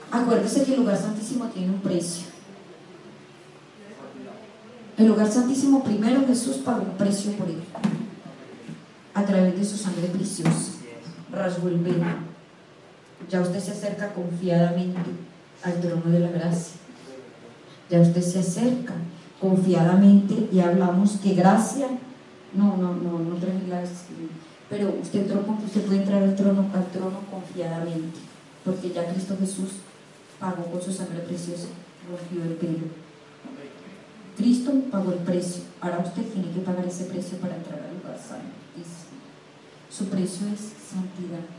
Acuérdese 0.10 0.64
que 0.64 0.74
el 0.74 0.80
lugar 0.80 0.98
santísimo 0.98 1.46
tiene 1.50 1.70
un 1.70 1.82
precio. 1.82 2.26
El 4.98 5.08
lugar 5.08 5.32
santísimo, 5.32 5.84
primero 5.84 6.26
Jesús 6.26 6.58
pagó 6.58 6.82
un 6.82 6.98
precio 6.98 7.32
por 7.34 7.48
él. 7.48 7.62
A 9.14 9.24
través 9.24 9.56
de 9.56 9.64
su 9.64 9.78
sangre 9.78 10.08
preciosa. 10.08 10.72
Rasgó 11.32 11.68
el 11.68 11.78
velo 11.78 12.29
ya 13.28 13.42
usted 13.42 13.60
se 13.60 13.72
acerca 13.72 14.14
confiadamente 14.14 15.00
al 15.64 15.82
trono 15.82 16.10
de 16.10 16.20
la 16.20 16.30
gracia. 16.30 16.76
Ya 17.90 18.00
usted 18.02 18.22
se 18.22 18.40
acerca 18.40 18.94
confiadamente 19.42 20.50
y 20.52 20.60
hablamos 20.60 21.18
que 21.18 21.34
gracia, 21.34 21.88
no, 22.54 22.78
no, 22.78 22.96
no, 22.96 23.20
no 23.20 23.36
traje 23.36 23.60
pero 24.70 24.94
usted, 25.02 25.26
usted 25.66 25.82
puede 25.82 26.02
entrar 26.02 26.22
al 26.22 26.36
trono, 26.36 26.70
al 26.74 26.86
trono 26.92 27.22
confiadamente, 27.32 28.20
porque 28.64 28.92
ya 28.92 29.12
Cristo 29.12 29.36
Jesús 29.40 29.70
pagó 30.40 30.66
con 30.66 30.82
su 30.82 30.94
sangre 30.94 31.20
preciosa, 31.22 31.70
rompió 32.08 32.44
el 32.44 32.56
pelo. 32.58 32.88
Cristo 34.38 34.72
pagó 34.92 35.12
el 35.12 35.20
precio, 35.20 35.64
ahora 35.82 36.00
usted 36.06 36.24
tiene 36.24 36.52
que 36.52 36.60
pagar 36.60 36.86
ese 36.86 37.06
precio 37.06 37.40
para 37.40 37.56
entrar 37.56 37.80
al 37.82 37.98
lugar 37.98 38.18
santo. 38.18 38.46
Su 39.90 40.06
precio 40.06 40.48
es 40.54 40.60
santidad 40.60 41.59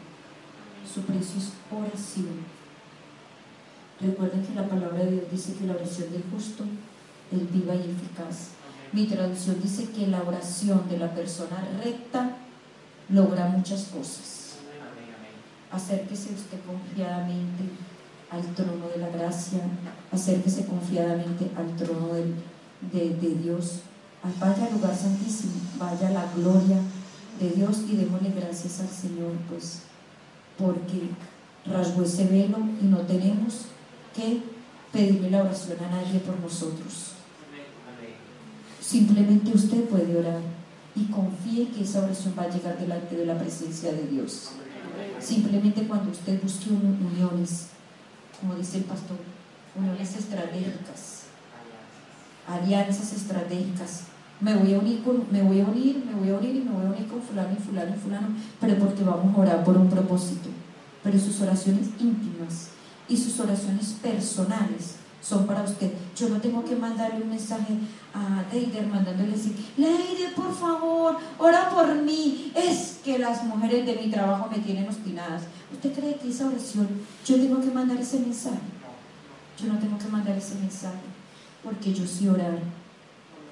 su 0.86 1.02
precio 1.02 1.38
es 1.38 1.52
oración. 1.70 2.60
Recuerden 4.00 4.42
que 4.42 4.54
la 4.54 4.66
palabra 4.66 5.04
de 5.04 5.10
Dios 5.12 5.24
dice 5.30 5.54
que 5.54 5.66
la 5.66 5.74
oración 5.74 6.10
del 6.10 6.24
justo 6.32 6.64
es 7.30 7.52
viva 7.52 7.74
y 7.74 7.90
eficaz. 7.90 8.48
Mi 8.92 9.06
traducción 9.06 9.60
dice 9.62 9.90
que 9.90 10.06
la 10.06 10.22
oración 10.22 10.88
de 10.88 10.98
la 10.98 11.14
persona 11.14 11.68
recta 11.84 12.36
logra 13.08 13.46
muchas 13.48 13.84
cosas. 13.84 14.56
Acérquese 15.70 16.34
usted 16.34 16.58
confiadamente 16.66 17.64
al 18.30 18.42
trono 18.54 18.88
de 18.88 18.98
la 18.98 19.08
gracia, 19.10 19.60
acérquese 20.10 20.66
confiadamente 20.66 21.50
al 21.56 21.76
trono 21.76 22.08
de, 22.14 23.10
de 23.10 23.34
Dios. 23.34 23.80
Vaya 24.40 24.66
al 24.66 24.72
lugar 24.72 24.96
santísimo, 24.96 25.52
vaya 25.78 26.08
a 26.08 26.12
la 26.12 26.32
gloria 26.34 26.78
de 27.38 27.50
Dios 27.50 27.82
y 27.88 27.96
démosle 27.96 28.30
gracias 28.30 28.80
al 28.80 28.88
Señor, 28.88 29.32
pues 29.48 29.82
porque 30.60 31.08
rasgó 31.66 32.02
ese 32.02 32.26
velo 32.26 32.58
y 32.80 32.84
no 32.84 32.98
tenemos 32.98 33.66
que 34.14 34.42
pedirle 34.92 35.30
la 35.30 35.42
oración 35.42 35.78
a 35.84 35.90
nadie 35.90 36.20
por 36.20 36.38
nosotros. 36.40 37.12
Simplemente 38.80 39.52
usted 39.52 39.84
puede 39.84 40.18
orar 40.18 40.40
y 40.94 41.04
confíe 41.04 41.68
que 41.68 41.84
esa 41.84 42.02
oración 42.02 42.34
va 42.38 42.44
a 42.44 42.50
llegar 42.50 42.78
delante 42.78 43.16
de 43.16 43.26
la 43.26 43.38
presencia 43.38 43.92
de 43.92 44.08
Dios. 44.08 44.50
Simplemente 45.20 45.86
cuando 45.86 46.10
usted 46.10 46.42
busque 46.42 46.70
uniones, 46.70 47.68
como 48.40 48.54
dice 48.56 48.78
el 48.78 48.84
pastor, 48.84 49.18
uniones 49.76 50.16
estratégicas, 50.16 51.24
alianzas 52.48 53.12
estratégicas. 53.12 54.02
Me 54.40 54.54
voy 54.54 54.74
a 54.74 54.78
unir, 54.78 55.02
me 55.30 55.42
voy 55.42 55.60
a 55.60 55.64
unir, 55.64 56.04
me 56.06 56.14
voy 56.14 56.30
a 56.30 56.38
unir 56.38 56.56
y 56.56 56.60
me 56.60 56.72
voy 56.72 56.86
a 56.86 56.90
unir 56.90 57.06
con 57.08 57.20
fulano 57.20 57.50
y 57.52 57.62
fulano 57.62 57.94
y 57.94 57.98
fulano, 57.98 58.28
pero 58.60 58.78
porque 58.78 59.04
vamos 59.04 59.36
a 59.36 59.40
orar 59.40 59.64
por 59.64 59.76
un 59.76 59.88
propósito 59.88 60.48
pero 61.02 61.18
sus 61.18 61.40
oraciones 61.40 61.88
íntimas 61.98 62.68
y 63.08 63.16
sus 63.16 63.38
oraciones 63.40 63.96
personales 64.02 64.96
son 65.22 65.46
para 65.46 65.62
usted. 65.62 65.92
Yo 66.16 66.28
no 66.28 66.40
tengo 66.40 66.64
que 66.64 66.76
mandarle 66.76 67.22
un 67.22 67.30
mensaje 67.30 67.74
a 68.14 68.42
Leider 68.52 68.86
mandándole 68.86 69.32
decir, 69.32 69.54
Leider, 69.76 70.34
por 70.34 70.54
favor, 70.54 71.18
ora 71.38 71.68
por 71.70 71.94
mí. 72.02 72.52
Es 72.54 73.00
que 73.04 73.18
las 73.18 73.44
mujeres 73.44 73.84
de 73.84 73.96
mi 73.96 74.10
trabajo 74.10 74.48
me 74.50 74.58
tienen 74.58 74.88
obstinadas. 74.88 75.42
¿Usted 75.72 75.92
cree 75.92 76.16
que 76.16 76.30
esa 76.30 76.46
oración 76.46 76.88
yo 77.26 77.36
tengo 77.36 77.60
que 77.60 77.70
mandar 77.70 77.98
ese 77.98 78.20
mensaje? 78.20 78.60
Yo 79.60 79.72
no 79.72 79.78
tengo 79.78 79.98
que 79.98 80.08
mandar 80.08 80.36
ese 80.36 80.54
mensaje 80.54 81.00
porque 81.62 81.92
yo 81.92 82.06
sí 82.06 82.28
orar. 82.28 82.58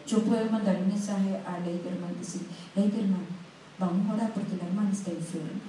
Yo 0.09 0.23
puedo 0.23 0.51
mandar 0.51 0.77
un 0.81 0.89
mensaje 0.89 1.37
a 1.47 1.59
Leiderman 1.61 2.13
y 2.17 2.19
decir, 2.21 2.43
Leiderman, 2.75 3.27
vamos 3.79 4.09
a 4.09 4.15
orar 4.15 4.33
porque 4.33 4.57
la 4.57 4.67
hermana 4.67 4.91
está 4.91 5.11
enferma 5.11 5.61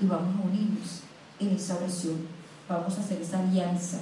y 0.00 0.06
vamos 0.06 0.36
a 0.40 0.46
unirnos 0.48 1.00
en 1.40 1.48
esa 1.50 1.76
oración. 1.76 2.16
Vamos 2.68 2.96
a 2.96 3.00
hacer 3.00 3.20
esa 3.22 3.38
alianza 3.40 4.00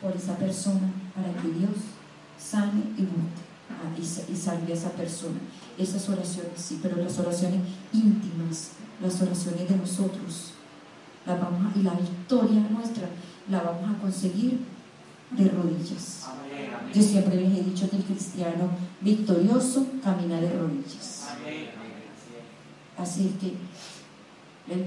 por 0.00 0.16
esa 0.16 0.36
persona 0.36 0.90
para 1.14 1.32
que 1.42 1.48
Dios 1.58 1.76
sane 2.38 2.82
y 2.96 3.02
muerte. 3.02 3.42
ah, 3.70 3.94
y, 4.00 4.04
sa- 4.04 4.22
y 4.30 4.36
salve 4.36 4.72
a 4.72 4.76
esa 4.76 4.90
persona. 4.90 5.38
Esas 5.78 6.08
oraciones 6.08 6.52
sí, 6.56 6.78
pero 6.82 6.96
las 6.96 7.18
oraciones 7.18 7.60
íntimas, 7.92 8.70
las 9.02 9.20
oraciones 9.22 9.68
de 9.68 9.76
nosotros, 9.76 10.52
las 11.26 11.40
vamos 11.40 11.74
y 11.76 11.82
la 11.82 11.92
victoria 11.94 12.60
nuestra 12.70 13.08
la 13.50 13.62
vamos 13.62 13.96
a 13.96 14.00
conseguir 14.00 14.60
de 15.36 15.48
rodillas. 15.48 16.26
Yo 16.94 17.02
siempre 17.02 17.36
les 17.36 17.58
he 17.58 17.62
dicho 17.62 17.88
que 17.88 17.96
el 17.96 18.04
cristiano 18.04 18.68
victorioso 19.00 19.86
camina 20.02 20.40
de 20.40 20.52
rodillas. 20.52 21.28
Así 22.98 23.34
que 23.40 23.54
el, 24.72 24.86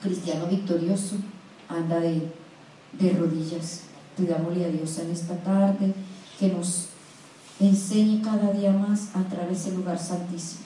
cristiano 0.00 0.46
victorioso 0.46 1.16
anda 1.68 2.00
de, 2.00 2.32
de 2.98 3.12
rodillas. 3.12 3.82
Pidámosle 4.16 4.66
a 4.66 4.68
Dios 4.68 4.98
en 4.98 5.10
esta 5.10 5.36
tarde 5.42 5.94
que 6.38 6.48
nos 6.48 6.88
enseñe 7.58 8.20
cada 8.22 8.52
día 8.52 8.72
más 8.72 9.14
a 9.14 9.20
entrar 9.20 9.48
a 9.48 9.52
ese 9.52 9.72
lugar 9.72 9.98
santísimo, 9.98 10.64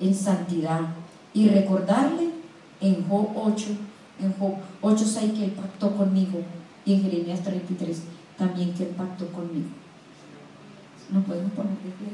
en 0.00 0.14
santidad. 0.14 0.80
Y 1.32 1.48
recordarle 1.48 2.30
en 2.80 3.08
Job 3.08 3.30
8, 3.34 3.66
en 4.22 4.32
Job 4.34 4.54
8, 4.80 5.04
6 5.04 5.32
que 5.32 5.44
Él 5.44 5.50
pactó 5.52 5.96
conmigo, 5.96 6.42
y 6.84 6.94
en 6.94 7.02
Jeremías 7.02 7.42
33 7.42 8.02
también 8.38 8.72
que 8.74 8.84
Él 8.84 8.94
pactó 8.96 9.26
conmigo. 9.28 9.68
No 11.10 11.22
podemos 11.22 11.52
poner 11.52 11.72
de 11.72 11.90
pie. 11.90 12.08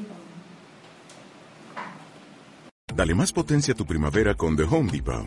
Dale 2.94 3.14
más 3.14 3.32
potencia 3.32 3.74
a 3.74 3.76
tu 3.76 3.84
primavera 3.84 4.34
con 4.34 4.56
The 4.56 4.62
Home 4.62 4.90
Depot. 4.90 5.26